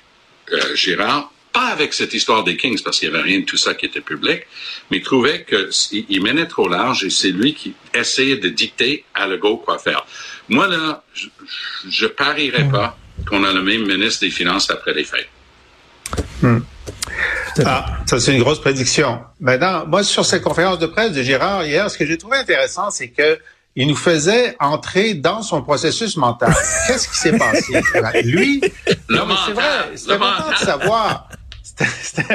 euh, 0.52 0.74
Gérard 0.76 1.32
pas 1.56 1.68
avec 1.68 1.94
cette 1.94 2.12
histoire 2.12 2.44
des 2.44 2.54
Kings, 2.58 2.82
parce 2.82 3.00
qu'il 3.00 3.08
n'y 3.08 3.14
avait 3.14 3.24
rien 3.24 3.40
de 3.40 3.46
tout 3.46 3.56
ça 3.56 3.72
qui 3.72 3.86
était 3.86 4.02
public, 4.02 4.42
mais 4.90 4.98
il 4.98 5.02
trouvait 5.02 5.46
qu'il 5.48 6.22
menait 6.22 6.48
trop 6.48 6.68
large 6.68 7.02
et 7.02 7.08
c'est 7.08 7.30
lui 7.30 7.54
qui 7.54 7.72
essayait 7.94 8.36
de 8.36 8.50
dicter 8.50 9.06
à 9.14 9.26
Legault 9.26 9.56
quoi 9.56 9.78
faire. 9.78 10.04
Moi, 10.50 10.68
là, 10.68 11.02
je, 11.88 12.06
parierais 12.08 12.64
hmm. 12.64 12.72
pas 12.72 12.98
qu'on 13.26 13.42
a 13.42 13.54
le 13.54 13.62
même 13.62 13.86
ministre 13.86 14.20
des 14.20 14.30
Finances 14.30 14.68
après 14.68 14.92
les 14.92 15.04
fêtes. 15.04 15.30
Hmm. 16.42 16.58
Ah, 17.64 17.86
ça, 18.06 18.20
c'est 18.20 18.34
une 18.34 18.42
grosse 18.42 18.60
prédiction. 18.60 19.20
Maintenant, 19.40 19.86
moi, 19.86 20.02
sur 20.02 20.24
cette 20.24 20.42
conférence 20.42 20.78
de 20.78 20.86
presse 20.86 21.12
de 21.12 21.22
Gérard 21.22 21.64
hier, 21.64 21.90
ce 21.90 21.96
que 21.96 22.06
j'ai 22.06 22.18
trouvé 22.18 22.38
intéressant, 22.38 22.90
c'est 22.90 23.08
que 23.08 23.38
il 23.78 23.86
nous 23.88 23.96
faisait 23.96 24.56
entrer 24.58 25.14
dans 25.14 25.42
son 25.42 25.62
processus 25.62 26.16
mental. 26.16 26.54
Qu'est-ce 26.86 27.08
qui 27.08 27.16
s'est 27.16 27.36
passé? 27.36 27.80
Lui, 28.24 28.60
c'est 28.86 29.52
vrai, 29.52 29.90
c'est 29.94 30.12
important 30.12 30.50
de 30.50 30.56
savoir 30.56 31.28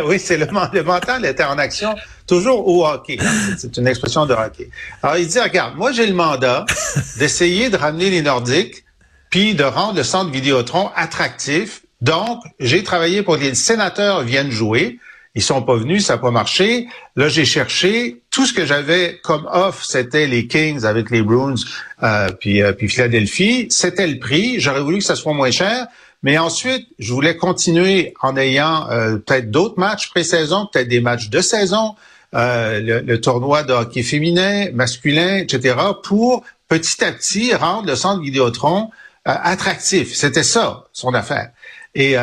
oui, 0.05 0.19
c'est 0.19 0.37
le, 0.37 0.47
le, 0.73 0.83
mental 0.83 1.25
était 1.25 1.43
en 1.43 1.57
action 1.57 1.95
toujours 2.27 2.67
au 2.67 2.85
hockey. 2.85 3.17
C'est 3.57 3.75
une 3.77 3.87
expression 3.87 4.25
de 4.25 4.33
hockey. 4.33 4.69
Alors, 5.01 5.17
il 5.17 5.27
dit, 5.27 5.39
regarde, 5.39 5.75
moi, 5.75 5.91
j'ai 5.91 6.05
le 6.05 6.13
mandat 6.13 6.65
d'essayer 7.17 7.69
de 7.69 7.77
ramener 7.77 8.09
les 8.09 8.21
Nordiques 8.21 8.83
puis 9.29 9.55
de 9.55 9.63
rendre 9.63 9.95
le 9.95 10.03
centre 10.03 10.29
Vidéotron 10.29 10.91
attractif. 10.95 11.81
Donc, 12.01 12.43
j'ai 12.59 12.83
travaillé 12.83 13.23
pour 13.23 13.37
que 13.37 13.43
les 13.43 13.55
sénateurs 13.55 14.21
viennent 14.21 14.51
jouer. 14.51 14.99
Ils 15.33 15.41
sont 15.41 15.61
pas 15.61 15.75
venus, 15.75 16.05
ça 16.05 16.13
n'a 16.13 16.19
pas 16.19 16.31
marché. 16.31 16.87
Là, 17.15 17.29
j'ai 17.29 17.45
cherché. 17.45 18.21
Tout 18.31 18.45
ce 18.45 18.53
que 18.53 18.65
j'avais 18.65 19.19
comme 19.23 19.47
offre, 19.51 19.85
c'était 19.85 20.27
les 20.27 20.47
Kings 20.47 20.83
avec 20.85 21.09
les 21.09 21.21
Bruins, 21.21 21.55
euh, 22.03 22.29
puis, 22.39 22.61
euh, 22.61 22.73
puis 22.73 22.89
Philadelphie. 22.89 23.67
C'était 23.69 24.07
le 24.07 24.19
prix. 24.19 24.59
J'aurais 24.59 24.81
voulu 24.81 24.97
que 24.97 25.03
ça 25.03 25.15
soit 25.15 25.33
moins 25.33 25.51
cher. 25.51 25.87
Mais 26.23 26.37
ensuite, 26.37 26.87
je 26.99 27.13
voulais 27.13 27.35
continuer 27.35 28.13
en 28.21 28.37
ayant 28.37 28.89
euh, 28.89 29.17
peut-être 29.17 29.49
d'autres 29.49 29.79
matchs 29.79 30.09
pré-saison, 30.09 30.67
peut-être 30.71 30.87
des 30.87 31.01
matchs 31.01 31.29
de 31.29 31.41
saison, 31.41 31.95
euh, 32.35 33.01
le, 33.03 33.21
tournoi 33.21 33.63
de 33.63 33.73
hockey 33.73 34.03
féminin, 34.03 34.67
masculin, 34.73 35.37
etc., 35.37 35.75
pour 36.03 36.43
petit 36.67 37.03
à 37.03 37.11
petit 37.11 37.53
rendre 37.55 37.87
le 37.87 37.95
centre 37.95 38.21
Vidéotron 38.21 38.91
euh, 39.27 39.33
attractif. 39.43 40.13
C'était 40.13 40.43
ça, 40.43 40.85
son 40.93 41.13
affaire. 41.13 41.49
Et, 41.93 42.15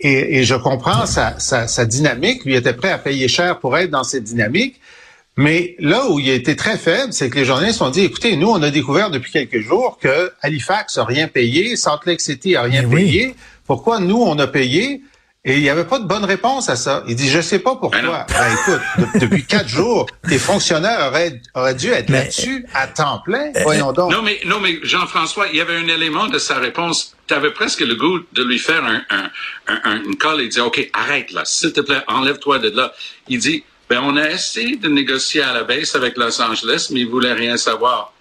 et, 0.00 0.38
et 0.38 0.44
je 0.44 0.54
comprends 0.54 1.06
sa, 1.06 1.38
sa, 1.38 1.66
sa, 1.68 1.86
dynamique. 1.86 2.44
Lui 2.44 2.54
était 2.54 2.74
prêt 2.74 2.90
à 2.90 2.98
payer 2.98 3.28
cher 3.28 3.60
pour 3.60 3.76
être 3.78 3.90
dans 3.90 4.04
cette 4.04 4.24
dynamique. 4.24 4.80
Mais 5.38 5.76
là 5.78 6.08
où 6.08 6.18
il 6.18 6.30
a 6.30 6.34
été 6.34 6.56
très 6.56 6.78
faible, 6.78 7.12
c'est 7.12 7.28
que 7.28 7.36
les 7.36 7.44
journalistes 7.44 7.82
ont 7.82 7.90
dit, 7.90 8.00
écoutez, 8.00 8.36
nous, 8.36 8.48
on 8.48 8.62
a 8.62 8.70
découvert 8.70 9.10
depuis 9.10 9.30
quelques 9.30 9.60
jours 9.60 9.98
que 10.00 10.32
Halifax 10.40 10.96
a 10.96 11.04
rien 11.04 11.28
payé, 11.28 11.76
Salt 11.76 12.00
Lake 12.06 12.22
City 12.22 12.56
a 12.56 12.62
rien 12.62 12.88
payé. 12.88 13.34
Pourquoi 13.66 14.00
nous, 14.00 14.22
on 14.22 14.38
a 14.38 14.46
payé? 14.46 15.02
Et 15.48 15.58
il 15.58 15.62
n'y 15.62 15.70
avait 15.70 15.84
pas 15.84 16.00
de 16.00 16.06
bonne 16.06 16.24
réponse 16.24 16.68
à 16.68 16.74
ça. 16.74 17.04
Il 17.06 17.14
dit, 17.14 17.30
je 17.30 17.40
sais 17.40 17.60
pas 17.60 17.76
pourquoi. 17.76 18.00
Ben, 18.02 18.26
ben 18.28 18.52
écoute, 18.52 19.20
depuis 19.20 19.44
quatre 19.46 19.68
jours, 19.68 20.06
tes 20.28 20.40
fonctionnaires 20.40 21.06
auraient, 21.06 21.40
auraient 21.54 21.76
dû 21.76 21.88
être 21.90 22.10
là-dessus 22.10 22.66
à 22.74 22.88
temps 22.88 23.20
plein. 23.24 23.52
Euh, 23.54 23.60
Voyons 23.62 23.92
donc. 23.92 24.10
Non, 24.10 24.22
mais, 24.22 24.40
non, 24.44 24.58
mais 24.58 24.80
Jean-François, 24.82 25.46
il 25.52 25.58
y 25.58 25.60
avait 25.60 25.76
un 25.76 25.86
élément 25.86 26.26
de 26.26 26.38
sa 26.38 26.56
réponse. 26.56 27.14
Tu 27.28 27.34
avais 27.34 27.52
presque 27.52 27.80
le 27.80 27.94
goût 27.94 28.18
de 28.32 28.42
lui 28.42 28.58
faire 28.58 28.84
un, 28.84 29.02
un, 29.08 29.30
un, 29.84 30.02
une 30.02 30.16
call 30.16 30.40
et 30.40 30.48
dire, 30.48 30.66
OK, 30.66 30.90
arrête 30.92 31.30
là, 31.30 31.42
s'il 31.44 31.72
te 31.72 31.80
plaît, 31.80 32.02
enlève-toi 32.08 32.58
de 32.58 32.70
là. 32.70 32.92
Il 33.28 33.38
dit, 33.38 33.62
ben, 33.88 34.00
on 34.02 34.16
a 34.16 34.28
essayé 34.28 34.74
de 34.74 34.88
négocier 34.88 35.42
à 35.42 35.52
la 35.52 35.62
baisse 35.62 35.94
avec 35.94 36.16
Los 36.16 36.42
Angeles, 36.42 36.88
mais 36.90 37.00
ils 37.00 37.08
voulaient 37.08 37.32
rien 37.34 37.56
savoir. 37.56 38.12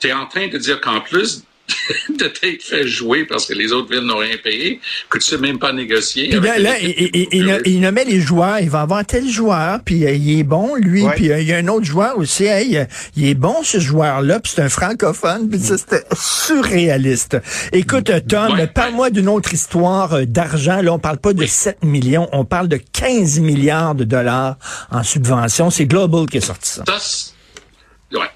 Tu 0.00 0.08
es 0.08 0.12
en 0.12 0.26
train 0.26 0.48
de 0.48 0.58
dire 0.58 0.80
qu'en 0.80 1.00
plus 1.00 1.44
de 2.18 2.26
t'être 2.26 2.62
fait 2.62 2.86
jouer 2.86 3.24
parce 3.24 3.46
que 3.46 3.54
les 3.54 3.72
autres 3.72 3.90
villes 3.90 4.04
n'ont 4.04 4.18
rien 4.18 4.36
payé, 4.42 4.80
que 5.08 5.18
tu 5.18 5.24
sais 5.24 5.38
même 5.38 5.58
pas 5.58 5.72
négocier. 5.72 6.28
Puis 6.28 6.40
là, 6.40 6.78
il, 6.80 7.80
nommait 7.80 8.04
les 8.04 8.20
joueurs. 8.20 8.60
Il 8.60 8.70
va 8.70 8.82
avoir 8.82 9.04
tel 9.04 9.28
joueur, 9.28 9.80
puis 9.84 10.04
euh, 10.04 10.12
il 10.12 10.40
est 10.40 10.44
bon, 10.44 10.74
lui. 10.74 11.04
Puis 11.16 11.30
euh, 11.30 11.40
il 11.40 11.48
y 11.48 11.52
a 11.52 11.56
un 11.56 11.68
autre 11.68 11.84
joueur 11.84 12.18
aussi. 12.18 12.44
Hey, 12.44 12.86
il 13.16 13.26
est 13.26 13.34
bon, 13.34 13.62
ce 13.62 13.78
joueur-là, 13.78 14.40
puis 14.40 14.52
c'est 14.54 14.62
un 14.62 14.68
francophone. 14.68 15.48
Puis 15.48 15.60
ça, 15.60 15.78
c'était 15.78 16.04
surréaliste. 16.14 17.38
Écoute, 17.72 18.10
euh, 18.10 18.20
Tom, 18.20 18.66
parle-moi 18.74 19.10
d'une 19.10 19.28
autre 19.28 19.52
histoire 19.54 20.26
d'argent. 20.26 20.82
Là, 20.82 20.92
on 20.92 20.98
parle 20.98 21.18
pas 21.18 21.32
de 21.32 21.46
7 21.46 21.84
millions, 21.84 22.28
on 22.32 22.44
parle 22.44 22.68
de 22.68 22.76
15 22.76 23.40
milliards 23.40 23.94
de 23.94 24.04
dollars 24.04 24.56
en 24.90 25.02
subvention. 25.02 25.70
C'est 25.70 25.86
Global 25.86 26.26
qui 26.26 26.38
est 26.38 26.40
sorti 26.46 26.70
ça. 26.70 26.84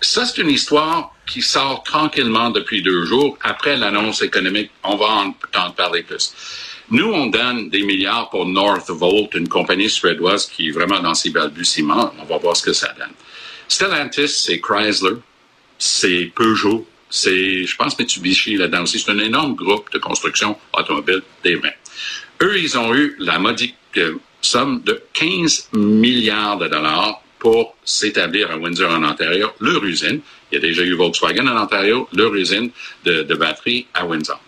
Ça, 0.00 0.25
c'est 0.25 0.42
une 0.42 0.50
histoire 0.50 1.12
qui 1.26 1.42
sort 1.42 1.83
tranquillement 1.83 2.50
depuis 2.50 2.83
deux 2.83 3.04
jours. 3.04 3.37
Après 3.42 3.76
l'annonce 3.76 4.23
économique, 4.23 4.71
on 4.85 4.97
va 4.97 5.06
en, 5.06 5.35
en 5.56 5.71
parler 5.71 6.02
plus. 6.02 6.33
Nous, 6.90 7.06
on 7.06 7.26
donne 7.26 7.68
des 7.68 7.83
milliards 7.83 8.30
pour 8.30 8.47
Northvolt, 8.47 9.35
une 9.35 9.49
compagnie 9.49 9.90
suédoise 9.90 10.47
qui 10.47 10.68
est 10.68 10.71
vraiment 10.71 11.00
dans 11.00 11.14
ses 11.14 11.30
balbutiements. 11.30 12.12
On 12.21 12.25
va 12.25 12.38
voir 12.38 12.56
ce 12.56 12.62
que 12.62 12.73
ça 12.73 12.95
donne. 12.97 13.12
Stellantis, 13.68 14.28
c'est 14.28 14.61
Chrysler, 14.61 15.16
c'est 15.78 16.30
Peugeot, 16.35 16.87
c'est, 17.11 17.64
je 17.64 17.76
pense, 17.76 17.99
Mitsubishi 17.99 18.56
là-dedans 18.56 18.83
aussi. 18.83 19.00
C'est 19.00 19.11
un 19.11 19.18
énorme 19.18 19.54
groupe 19.54 19.90
de 19.92 19.99
construction 19.99 20.56
automobile 20.73 21.23
des 21.42 21.56
mains. 21.56 21.71
Eux, 22.42 22.59
ils 22.59 22.78
ont 22.78 22.95
eu 22.95 23.16
la 23.18 23.38
modique 23.38 23.76
euh, 23.97 24.14
somme 24.40 24.83
de 24.85 25.02
15 25.14 25.71
milliards 25.73 26.59
de 26.59 26.68
dollars 26.68 27.21
pour 27.38 27.76
s'établir 27.85 28.50
à 28.50 28.57
Windsor, 28.57 28.90
en 28.90 29.05
Ontario, 29.05 29.50
leur 29.61 29.85
usine. 29.85 30.21
Il 30.50 30.55
y 30.55 30.59
a 30.59 30.61
déjà 30.61 30.83
eu 30.83 30.95
Volkswagen 30.95 31.47
en 31.47 31.62
Ontario, 31.62 32.09
leur 32.12 32.35
usine 32.35 32.71
de, 33.05 33.35
batterie 33.35 33.87
à 33.95 34.07
Windsor. 34.07 34.40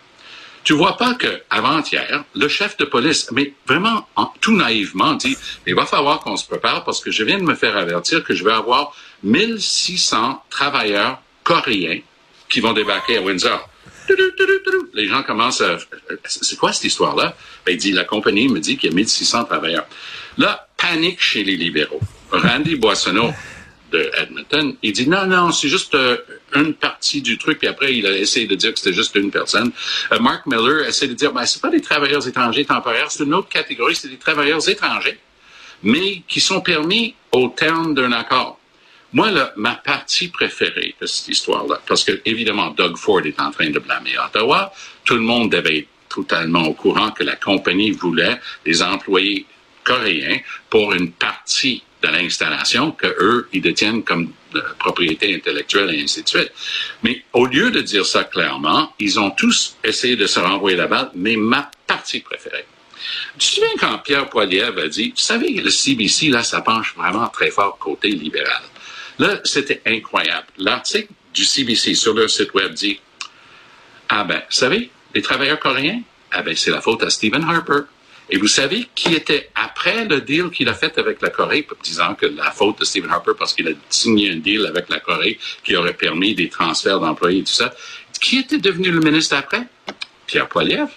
Tu 0.63 0.73
vois 0.73 0.97
pas 0.97 1.13
que 1.13 1.41
avant-hier, 1.49 2.23
le 2.35 2.47
chef 2.47 2.77
de 2.77 2.85
police, 2.85 3.31
mais 3.31 3.53
vraiment 3.65 4.07
tout 4.41 4.55
naïvement, 4.55 5.13
dit 5.13 5.37
il 5.65 5.75
va 5.75 5.85
falloir 5.85 6.19
qu'on 6.19 6.37
se 6.37 6.45
prépare 6.45 6.83
parce 6.83 6.99
que 6.99 7.11
je 7.11 7.23
viens 7.23 7.37
de 7.37 7.43
me 7.43 7.55
faire 7.55 7.77
avertir 7.77 8.23
que 8.23 8.33
je 8.33 8.43
vais 8.43 8.51
avoir 8.51 8.93
1600 9.23 10.43
travailleurs 10.49 11.21
coréens 11.43 12.01
qui 12.49 12.59
vont 12.59 12.73
débarquer 12.73 13.17
à 13.17 13.21
Windsor. 13.21 13.69
Les 14.93 15.07
gens 15.07 15.23
commencent 15.23 15.61
à... 15.61 15.77
C'est 16.25 16.57
quoi 16.57 16.73
cette 16.73 16.85
histoire-là? 16.85 17.35
Ben, 17.65 17.73
il 17.73 17.77
dit, 17.77 17.91
la 17.91 18.03
compagnie 18.03 18.47
me 18.47 18.59
dit 18.59 18.77
qu'il 18.77 18.89
y 18.89 18.93
a 18.93 18.95
1600 18.95 19.45
travailleurs. 19.45 19.85
Là, 20.37 20.67
panique 20.77 21.21
chez 21.21 21.43
les 21.43 21.55
libéraux. 21.55 22.01
Randy 22.31 22.75
Boissonneau 22.75 23.31
de 23.91 24.11
Edmonton, 24.17 24.75
il 24.83 24.93
dit 24.93 25.07
non, 25.07 25.25
non, 25.25 25.51
c'est 25.51 25.67
juste 25.67 25.95
euh, 25.95 26.17
une 26.53 26.73
partie 26.73 27.21
du 27.21 27.37
truc, 27.37 27.57
puis 27.59 27.67
après, 27.67 27.95
il 27.95 28.05
a 28.05 28.15
essayé 28.17 28.45
de 28.45 28.55
dire 28.55 28.73
que 28.73 28.79
c'était 28.79 28.95
juste 28.95 29.15
une 29.15 29.31
personne. 29.31 29.71
Euh, 30.11 30.19
Mark 30.19 30.45
Miller 30.45 30.87
essaie 30.87 31.07
de 31.07 31.13
dire, 31.13 31.33
ben, 31.33 31.45
c'est 31.45 31.61
pas 31.61 31.69
des 31.69 31.81
travailleurs 31.81 32.27
étrangers 32.27 32.65
temporaires, 32.65 33.09
c'est 33.09 33.23
une 33.23 33.33
autre 33.33 33.49
catégorie, 33.49 33.95
c'est 33.95 34.09
des 34.09 34.17
travailleurs 34.17 34.67
étrangers, 34.69 35.19
mais 35.81 36.23
qui 36.27 36.39
sont 36.39 36.61
permis 36.61 37.15
au 37.31 37.49
terme 37.49 37.95
d'un 37.95 38.11
accord. 38.11 38.58
Moi, 39.11 39.31
là, 39.31 39.53
ma 39.55 39.75
partie 39.75 40.27
préférée 40.27 40.95
de 41.01 41.07
cette 41.07 41.29
histoire-là, 41.29 41.81
parce 41.87 42.03
que, 42.03 42.21
évidemment, 42.25 42.69
Doug 42.69 42.95
Ford 42.95 43.25
est 43.25 43.39
en 43.39 43.49
train 43.51 43.69
de 43.69 43.79
blâmer 43.79 44.17
Ottawa, 44.19 44.71
tout 45.03 45.15
le 45.15 45.21
monde 45.21 45.51
devait 45.51 45.79
être 45.79 45.87
totalement 46.09 46.63
au 46.63 46.73
courant 46.73 47.11
que 47.11 47.23
la 47.23 47.35
compagnie 47.35 47.91
voulait 47.91 48.39
des 48.65 48.81
employés 48.83 49.45
coréens 49.83 50.39
pour 50.69 50.93
une 50.93 51.11
partie 51.11 51.83
de 52.01 52.07
l'installation 52.07 52.91
que 52.91 53.07
eux 53.07 53.49
ils 53.51 53.61
détiennent 53.61 54.03
comme 54.03 54.31
propriété 54.77 55.35
intellectuelle 55.35 55.93
et 55.93 56.03
ainsi 56.03 56.23
de 56.23 56.29
suite. 56.29 56.51
Mais 57.03 57.23
au 57.33 57.45
lieu 57.45 57.71
de 57.71 57.81
dire 57.81 58.05
ça 58.05 58.23
clairement, 58.23 58.93
ils 58.99 59.19
ont 59.19 59.31
tous 59.31 59.75
essayé 59.83 60.15
de 60.15 60.25
se 60.25 60.39
renvoyer 60.39 60.77
la 60.77 60.87
balle, 60.87 61.11
mais 61.15 61.35
ma 61.35 61.69
partie 61.85 62.21
préférée. 62.21 62.65
Tu 63.37 63.39
te 63.39 63.55
souviens 63.55 63.69
quand 63.79 63.97
Pierre 63.99 64.29
Poilievre 64.29 64.79
a 64.83 64.87
dit, 64.87 65.09
vous 65.09 65.21
savez, 65.21 65.51
le 65.51 65.69
CBC, 65.69 66.29
là, 66.29 66.43
ça 66.43 66.61
penche 66.61 66.93
vraiment 66.95 67.27
très 67.27 67.49
fort 67.49 67.77
côté 67.77 68.09
libéral. 68.09 68.61
Là, 69.19 69.41
c'était 69.43 69.81
incroyable. 69.85 70.47
L'article 70.57 71.11
du 71.33 71.43
CBC 71.43 71.93
sur 71.93 72.13
leur 72.13 72.29
site 72.29 72.53
web 72.53 72.73
dit, 72.73 72.99
ah 74.07 74.23
ben, 74.23 74.37
vous 74.37 74.55
savez, 74.55 74.89
les 75.13 75.21
travailleurs 75.21 75.59
coréens, 75.59 76.01
ah 76.31 76.41
ben, 76.41 76.55
c'est 76.55 76.71
la 76.71 76.81
faute 76.81 77.03
à 77.03 77.09
Stephen 77.09 77.43
Harper. 77.43 77.81
Et 78.31 78.37
vous 78.37 78.47
savez 78.47 78.87
qui 78.93 79.13
était 79.13 79.49
après 79.55 80.05
le 80.05 80.21
deal 80.21 80.49
qu'il 80.51 80.69
a 80.69 80.73
fait 80.73 80.97
avec 80.99 81.21
la 81.21 81.29
Corée, 81.29 81.67
disant 81.83 82.13
que 82.13 82.27
la 82.27 82.51
faute 82.51 82.79
de 82.79 82.85
Stephen 82.85 83.09
Harper 83.09 83.31
parce 83.37 83.53
qu'il 83.53 83.67
a 83.67 83.71
signé 83.89 84.31
un 84.31 84.35
deal 84.35 84.67
avec 84.67 84.87
la 84.89 84.99
Corée 84.99 85.39
qui 85.63 85.75
aurait 85.75 85.95
permis 85.95 86.35
des 86.35 86.47
transferts 86.47 86.99
d'employés 86.99 87.39
et 87.39 87.43
tout 87.43 87.53
ça. 87.53 87.73
Qui 88.21 88.39
était 88.39 88.59
devenu 88.59 88.91
le 88.91 88.99
ministre 88.99 89.35
après? 89.35 89.63
Pierre 90.27 90.47
Poilievre. 90.47 90.91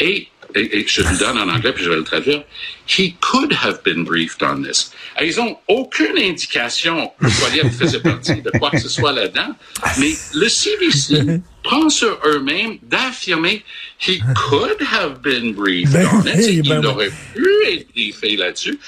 Et 0.00 0.28
et, 0.54 0.84
je 0.86 1.02
le 1.02 1.18
donne 1.18 1.38
en 1.38 1.48
anglais, 1.48 1.72
puis 1.72 1.84
je 1.84 1.90
vais 1.90 1.96
le 1.96 2.04
traduire, 2.04 2.42
he 2.86 3.14
could 3.20 3.52
have 3.52 3.82
been 3.84 4.04
briefed 4.04 4.42
on 4.42 4.62
this. 4.62 4.92
ils 5.20 5.40
ont 5.40 5.56
aucune 5.68 6.18
indication 6.18 7.10
que 7.20 7.26
Poilievre 7.40 7.72
faisait 7.72 8.00
partie 8.00 8.42
de 8.42 8.50
quoi 8.58 8.70
que 8.70 8.78
ce 8.78 8.88
soit 8.88 9.12
là-dedans, 9.12 9.54
mais 9.98 10.12
le 10.34 10.48
CBC 10.48 11.40
prend 11.66 11.88
sur 11.88 12.18
eux-mêmes 12.24 12.78
d'affirmer 12.82 13.64
he 13.98 14.20
could 14.34 14.80
have 14.82 15.20
been 15.22 15.52
briefed 15.52 15.92
ben 15.92 16.06
on 16.12 16.26
it. 16.26 16.46
il 16.46 16.68
ben 16.68 16.84
aurait 16.84 17.10
pu 17.34 17.48
être 17.68 17.88
briefé 17.92 18.36
là-dessus? 18.36 18.78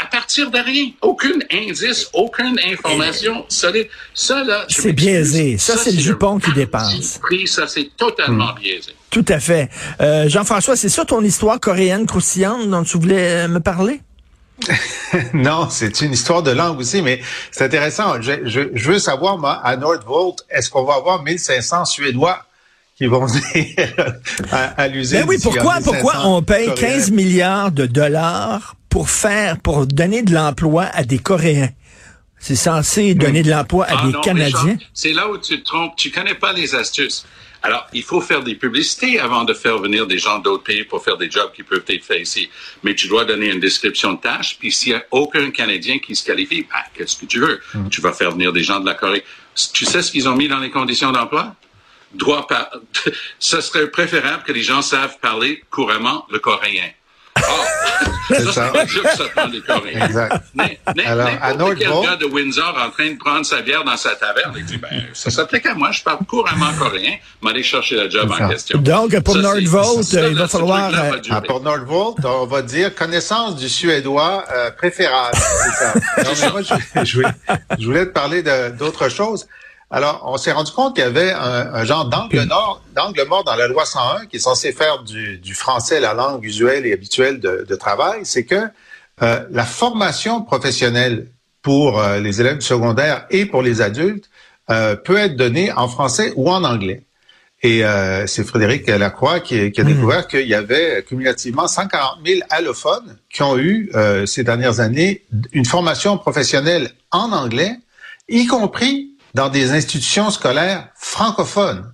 À 0.00 0.06
partir 0.06 0.50
de 0.50 0.58
rien. 0.58 0.90
Aucun 1.00 1.38
indice, 1.50 2.08
aucune 2.12 2.58
information 2.64 3.44
solide. 3.48 3.88
Ça, 4.14 4.44
là, 4.44 4.66
C'est 4.68 4.92
biaisé. 4.92 5.58
Ça, 5.58 5.76
c'est 5.76 5.92
le 5.92 6.00
jupon 6.00 6.38
qui 6.38 6.52
dépense. 6.52 7.20
Ça, 7.46 7.66
c'est 7.66 7.90
totalement 7.96 8.52
hmm. 8.52 8.60
biaisé. 8.60 8.92
Tout 9.10 9.24
à 9.28 9.40
fait. 9.40 9.68
Euh, 10.00 10.28
Jean-François, 10.28 10.76
c'est 10.76 10.88
ça 10.88 11.04
ton 11.04 11.22
histoire 11.22 11.60
coréenne 11.60 12.06
croustillante 12.06 12.68
dont 12.68 12.84
tu 12.84 12.98
voulais 12.98 13.46
me 13.48 13.60
parler? 13.60 14.00
non, 15.34 15.68
c'est 15.70 16.00
une 16.00 16.12
histoire 16.12 16.42
de 16.42 16.50
langue 16.50 16.78
aussi, 16.78 17.02
mais 17.02 17.20
c'est 17.50 17.64
intéressant. 17.64 18.20
Je, 18.20 18.88
veux 18.88 18.98
savoir, 18.98 19.38
moi, 19.38 19.54
à 19.64 19.76
Nordvolt, 19.76 20.44
est-ce 20.50 20.70
qu'on 20.70 20.84
va 20.84 20.94
avoir 20.94 21.22
1500 21.22 21.84
Suédois 21.84 22.44
qui 22.96 23.06
vont 23.06 23.26
venir 23.26 23.76
à, 24.50 24.88
l'usine? 24.88 25.20
Ben 25.20 25.26
oui, 25.28 25.38
pourquoi, 25.42 25.78
pourquoi 25.82 26.26
on 26.26 26.42
paye 26.42 26.72
15 26.74 27.10
milliards 27.10 27.72
de 27.72 27.86
dollars 27.86 28.76
pour 28.88 29.10
faire, 29.10 29.58
pour 29.58 29.86
donner 29.86 30.22
de 30.22 30.32
l'emploi 30.34 30.84
à 30.84 31.04
des 31.04 31.18
Coréens? 31.18 31.70
C'est 32.38 32.56
censé 32.56 33.14
donner 33.14 33.44
de 33.44 33.50
l'emploi 33.50 33.86
à 33.86 33.94
ah 33.98 34.06
des 34.06 34.12
Canadiens. 34.20 34.76
C'est 34.92 35.12
là 35.12 35.28
où 35.28 35.38
tu 35.38 35.62
te 35.62 35.64
trompes. 35.64 35.94
Tu 35.96 36.10
connais 36.10 36.34
pas 36.34 36.52
les 36.52 36.74
astuces. 36.74 37.24
Alors, 37.62 37.86
il 37.92 38.02
faut 38.02 38.20
faire 38.20 38.42
des 38.42 38.56
publicités 38.56 39.20
avant 39.20 39.44
de 39.44 39.54
faire 39.54 39.78
venir 39.78 40.06
des 40.06 40.18
gens 40.18 40.40
d'autres 40.40 40.64
pays 40.64 40.84
pour 40.84 41.02
faire 41.02 41.16
des 41.16 41.30
jobs 41.30 41.52
qui 41.52 41.62
peuvent 41.62 41.84
être 41.88 42.04
faits 42.04 42.20
ici. 42.20 42.50
Mais 42.82 42.94
tu 42.94 43.06
dois 43.06 43.24
donner 43.24 43.50
une 43.50 43.60
description 43.60 44.14
de 44.14 44.20
tâche, 44.20 44.56
puis 44.58 44.72
s'il 44.72 44.92
n'y 44.92 44.98
a 44.98 45.04
aucun 45.12 45.50
Canadien 45.50 45.98
qui 46.00 46.16
se 46.16 46.24
qualifie, 46.24 46.62
ben, 46.62 46.80
qu'est-ce 46.94 47.16
que 47.18 47.26
tu 47.26 47.38
veux? 47.38 47.60
Mm. 47.74 47.88
Tu 47.88 48.00
vas 48.00 48.12
faire 48.12 48.32
venir 48.32 48.52
des 48.52 48.64
gens 48.64 48.80
de 48.80 48.86
la 48.86 48.94
Corée. 48.94 49.24
Tu 49.72 49.84
sais 49.84 50.02
ce 50.02 50.10
qu'ils 50.10 50.28
ont 50.28 50.34
mis 50.34 50.48
dans 50.48 50.58
les 50.58 50.70
conditions 50.70 51.12
d'emploi? 51.12 51.54
Droit 52.14 52.46
par... 52.46 52.68
Ce 53.38 53.60
serait 53.60 53.90
préférable 53.90 54.42
que 54.42 54.52
les 54.52 54.62
gens 54.62 54.82
savent 54.82 55.18
parler 55.20 55.62
couramment 55.70 56.26
le 56.30 56.40
coréen. 56.40 56.90
Ah! 57.36 57.42
c'est 58.28 58.44
ça. 58.44 58.52
ça 58.52 59.24
prend 59.34 59.46
les 59.46 59.60
Coréens. 59.60 60.06
Exact. 60.06 60.42
Mais, 60.54 60.78
mais, 60.96 61.04
Alors, 61.04 61.26
à 61.26 61.52
quel 61.74 61.88
gars 61.88 62.16
de 62.16 62.26
Windsor 62.26 62.76
en 62.84 62.90
train 62.90 63.10
de 63.10 63.18
prendre 63.18 63.44
sa 63.44 63.62
bière 63.62 63.84
dans 63.84 63.96
sa 63.96 64.14
taverne, 64.16 64.52
il 64.56 64.64
dit, 64.64 64.78
ben, 64.78 64.88
ça 65.12 65.30
s'applique 65.30 65.66
à 65.66 65.74
moi, 65.74 65.90
je 65.90 66.02
parle 66.02 66.24
couramment 66.26 66.72
coréen, 66.78 67.16
m'aller 67.40 67.62
chercher 67.62 67.96
le 67.96 68.10
job 68.10 68.30
en 68.30 68.48
question. 68.48 68.78
Donc, 68.78 69.18
pour 69.20 69.36
Nordvolt, 69.36 70.12
il 70.12 70.34
va 70.34 70.48
falloir... 70.48 70.92
Euh, 70.92 71.18
ah, 71.30 71.40
pour 71.40 71.60
Nordvolt, 71.60 72.24
on 72.24 72.46
va 72.46 72.62
dire 72.62 72.94
connaissance 72.94 73.56
du 73.56 73.68
suédois 73.68 74.44
euh, 74.52 74.70
préférable. 74.70 75.36
C'est 75.36 75.84
ça. 75.84 75.92
Non, 76.22 76.50
moi, 76.52 76.62
je, 76.62 77.04
je, 77.04 77.14
voulais, 77.16 77.28
je 77.78 77.86
voulais 77.86 78.06
te 78.06 78.12
parler 78.12 78.42
d'autre 78.78 79.08
chose. 79.08 79.46
Alors, 79.94 80.22
on 80.24 80.38
s'est 80.38 80.52
rendu 80.52 80.72
compte 80.72 80.94
qu'il 80.94 81.04
y 81.04 81.06
avait 81.06 81.32
un, 81.32 81.84
genre 81.84 82.06
d'angle 82.06 82.44
nord, 82.44 82.82
d'angle 82.96 83.26
mort 83.28 83.44
dans 83.44 83.54
la 83.54 83.68
loi 83.68 83.84
101 83.84 84.24
qui 84.24 84.36
est 84.36 84.40
censé 84.40 84.72
faire 84.72 85.02
du, 85.02 85.54
français 85.54 86.00
la 86.00 86.14
langue 86.14 86.42
usuelle 86.44 86.86
et 86.86 86.94
habituelle 86.94 87.40
de, 87.40 87.74
travail. 87.76 88.20
C'est 88.24 88.46
que 88.46 88.68
euh, 89.22 89.44
la 89.50 89.64
formation 89.64 90.40
professionnelle 90.40 91.28
pour 91.60 92.00
euh, 92.00 92.20
les 92.20 92.40
élèves 92.40 92.60
secondaires 92.60 93.26
et 93.28 93.44
pour 93.44 93.60
les 93.60 93.82
adultes 93.82 94.30
euh, 94.70 94.96
peut 94.96 95.18
être 95.18 95.36
donnée 95.36 95.70
en 95.72 95.88
français 95.88 96.32
ou 96.36 96.50
en 96.50 96.64
anglais. 96.64 97.02
Et 97.64 97.84
c'est 98.26 98.42
Frédéric 98.42 98.88
Lacroix 98.88 99.38
qui, 99.38 99.70
qui 99.70 99.80
a 99.80 99.84
mmh. 99.84 99.86
découvert 99.86 100.26
qu'il 100.26 100.48
y 100.48 100.54
avait 100.54 101.04
cumulativement 101.06 101.68
140 101.68 102.18
000 102.26 102.40
allophones 102.50 103.16
qui 103.32 103.44
ont 103.44 103.56
eu 103.56 103.92
ces 104.26 104.42
dernières 104.42 104.80
années 104.80 105.22
une 105.52 105.64
formation 105.64 106.18
professionnelle 106.18 106.90
en 107.12 107.30
anglais, 107.30 107.76
y 108.28 108.48
compris 108.48 109.11
dans 109.34 109.48
des 109.48 109.72
institutions 109.72 110.30
scolaires 110.30 110.88
francophones. 110.94 111.92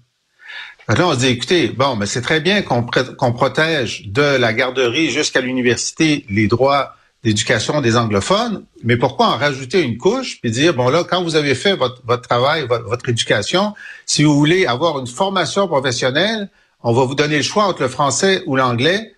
Là, 0.89 1.07
on 1.07 1.13
se 1.13 1.19
dit, 1.19 1.27
écoutez, 1.27 1.69
bon, 1.69 1.97
mais 1.97 2.07
c'est 2.07 2.23
très 2.23 2.41
bien 2.41 2.63
qu'on 2.63 3.33
protège 3.33 4.07
de 4.07 4.23
la 4.23 4.55
garderie 4.55 5.11
jusqu'à 5.11 5.41
l'université 5.41 6.25
les 6.31 6.49
droits 6.49 6.95
d'éducation 7.23 7.81
des 7.81 7.97
anglophones, 7.97 8.65
mais 8.85 8.97
pourquoi 8.97 9.27
en 9.27 9.37
rajouter 9.37 9.83
une 9.83 9.99
couche 9.99 10.41
puis 10.41 10.51
dire, 10.51 10.73
bon 10.73 10.89
là, 10.89 11.05
quand 11.05 11.23
vous 11.23 11.37
avez 11.37 11.55
fait 11.55 11.75
votre, 11.75 12.21
travail, 12.21 12.67
votre, 12.67 13.09
éducation, 13.09 13.75
si 14.07 14.23
vous 14.23 14.35
voulez 14.35 14.67
avoir 14.67 14.99
une 14.99 15.07
formation 15.07 15.67
professionnelle, 15.67 16.49
on 16.83 16.93
va 16.93 17.05
vous 17.05 17.17
donner 17.17 17.37
le 17.37 17.43
choix 17.43 17.65
entre 17.65 17.83
le 17.83 17.89
français 17.89 18.43
ou 18.47 18.55
l'anglais. 18.55 19.15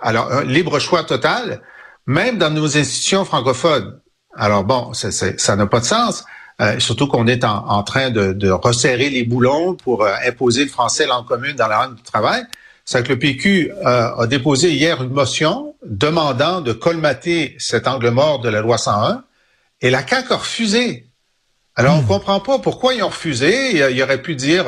Alors, 0.00 0.30
un 0.30 0.44
libre 0.44 0.78
choix 0.80 1.04
total, 1.04 1.62
même 2.06 2.36
dans 2.36 2.50
nos 2.50 2.76
institutions 2.76 3.24
francophones. 3.24 4.00
Alors 4.34 4.64
bon, 4.64 4.92
ça 4.92 5.56
n'a 5.56 5.66
pas 5.66 5.80
de 5.80 5.84
sens. 5.84 6.24
Euh, 6.62 6.80
surtout 6.80 7.06
qu'on 7.06 7.26
est 7.26 7.44
en, 7.44 7.82
train 7.82 8.10
de, 8.10 8.50
resserrer 8.50 9.10
les 9.10 9.24
boulons 9.24 9.74
pour 9.74 10.04
euh, 10.04 10.14
imposer 10.26 10.64
le 10.64 10.70
français 10.70 11.06
langue 11.06 11.26
commune 11.26 11.54
dans 11.54 11.68
la 11.68 11.84
langue 11.84 11.96
du 11.96 12.02
travail. 12.02 12.44
C'est 12.86 13.02
que 13.02 13.10
le 13.10 13.18
PQ 13.18 13.72
euh, 13.72 14.14
a 14.16 14.26
déposé 14.26 14.72
hier 14.72 15.02
une 15.02 15.10
motion 15.10 15.74
demandant 15.84 16.62
de 16.62 16.72
colmater 16.72 17.56
cet 17.58 17.86
angle 17.86 18.10
mort 18.10 18.40
de 18.40 18.48
la 18.48 18.62
loi 18.62 18.78
101 18.78 19.22
et 19.82 19.90
la 19.90 20.06
CAQ 20.06 20.32
a 20.32 20.36
refusé. 20.36 21.06
Alors, 21.74 21.96
on 21.96 21.98
on 21.98 22.02
hmm. 22.02 22.06
comprend 22.06 22.40
pas 22.40 22.58
pourquoi 22.58 22.94
ils 22.94 23.02
ont 23.02 23.08
refusé. 23.08 23.90
Il, 23.90 24.02
aurait 24.02 24.22
pu 24.22 24.34
dire, 24.34 24.64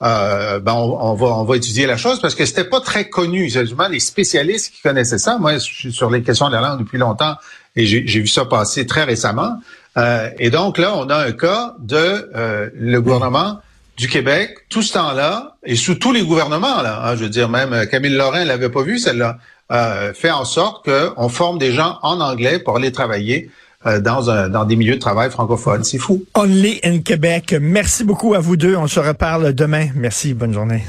ben, 0.00 0.62
on, 0.66 1.14
va, 1.14 1.26
on 1.26 1.44
va 1.44 1.56
étudier 1.56 1.86
la 1.86 1.98
chose 1.98 2.20
parce 2.20 2.34
que 2.34 2.46
c'était 2.46 2.64
pas 2.64 2.80
très 2.80 3.10
connu. 3.10 3.50
C'est 3.50 3.66
justement 3.66 3.88
les 3.88 4.00
spécialistes 4.00 4.72
qui 4.72 4.80
connaissaient 4.80 5.18
ça. 5.18 5.36
Moi, 5.36 5.54
je 5.54 5.58
suis 5.58 5.92
sur 5.92 6.08
les 6.08 6.22
questions 6.22 6.48
de 6.48 6.54
la 6.54 6.62
langue 6.62 6.78
depuis 6.78 6.96
longtemps 6.96 7.34
et 7.76 7.84
j'ai 7.84 8.20
vu 8.20 8.28
ça 8.28 8.46
passer 8.46 8.86
très 8.86 9.04
récemment. 9.04 9.60
Euh, 9.98 10.30
et 10.38 10.50
donc 10.50 10.78
là, 10.78 10.94
on 10.96 11.08
a 11.10 11.16
un 11.16 11.32
cas 11.32 11.74
de 11.80 12.30
euh, 12.34 12.70
le 12.74 13.00
gouvernement 13.00 13.60
du 13.96 14.06
Québec, 14.08 14.58
tout 14.68 14.82
ce 14.82 14.92
temps-là, 14.92 15.56
et 15.64 15.74
sous 15.74 15.96
tous 15.96 16.12
les 16.12 16.22
gouvernements, 16.22 16.82
là, 16.82 17.02
hein, 17.04 17.16
je 17.16 17.24
veux 17.24 17.28
dire, 17.28 17.48
même 17.48 17.72
euh, 17.72 17.84
Camille 17.84 18.14
Lorrain 18.14 18.44
l'avait 18.44 18.68
pas 18.68 18.82
vu, 18.82 18.98
celle-là, 18.98 19.38
fait 20.14 20.30
en 20.30 20.46
sorte 20.46 20.88
qu'on 20.88 21.28
forme 21.28 21.58
des 21.58 21.72
gens 21.72 21.98
en 22.02 22.20
anglais 22.20 22.58
pour 22.58 22.76
aller 22.76 22.90
travailler 22.90 23.50
dans, 23.84 24.30
un, 24.30 24.48
dans 24.48 24.64
des 24.64 24.76
milieux 24.76 24.94
de 24.94 25.00
travail 25.00 25.30
francophones. 25.30 25.84
C'est 25.84 25.98
fou. 25.98 26.24
Only 26.32 26.80
in 26.82 27.00
Québec. 27.00 27.54
Merci 27.60 28.02
beaucoup 28.02 28.32
à 28.32 28.38
vous 28.38 28.56
deux. 28.56 28.76
On 28.76 28.86
se 28.86 28.98
reparle 28.98 29.52
demain. 29.52 29.88
Merci. 29.94 30.32
Bonne 30.32 30.54
journée. 30.54 30.84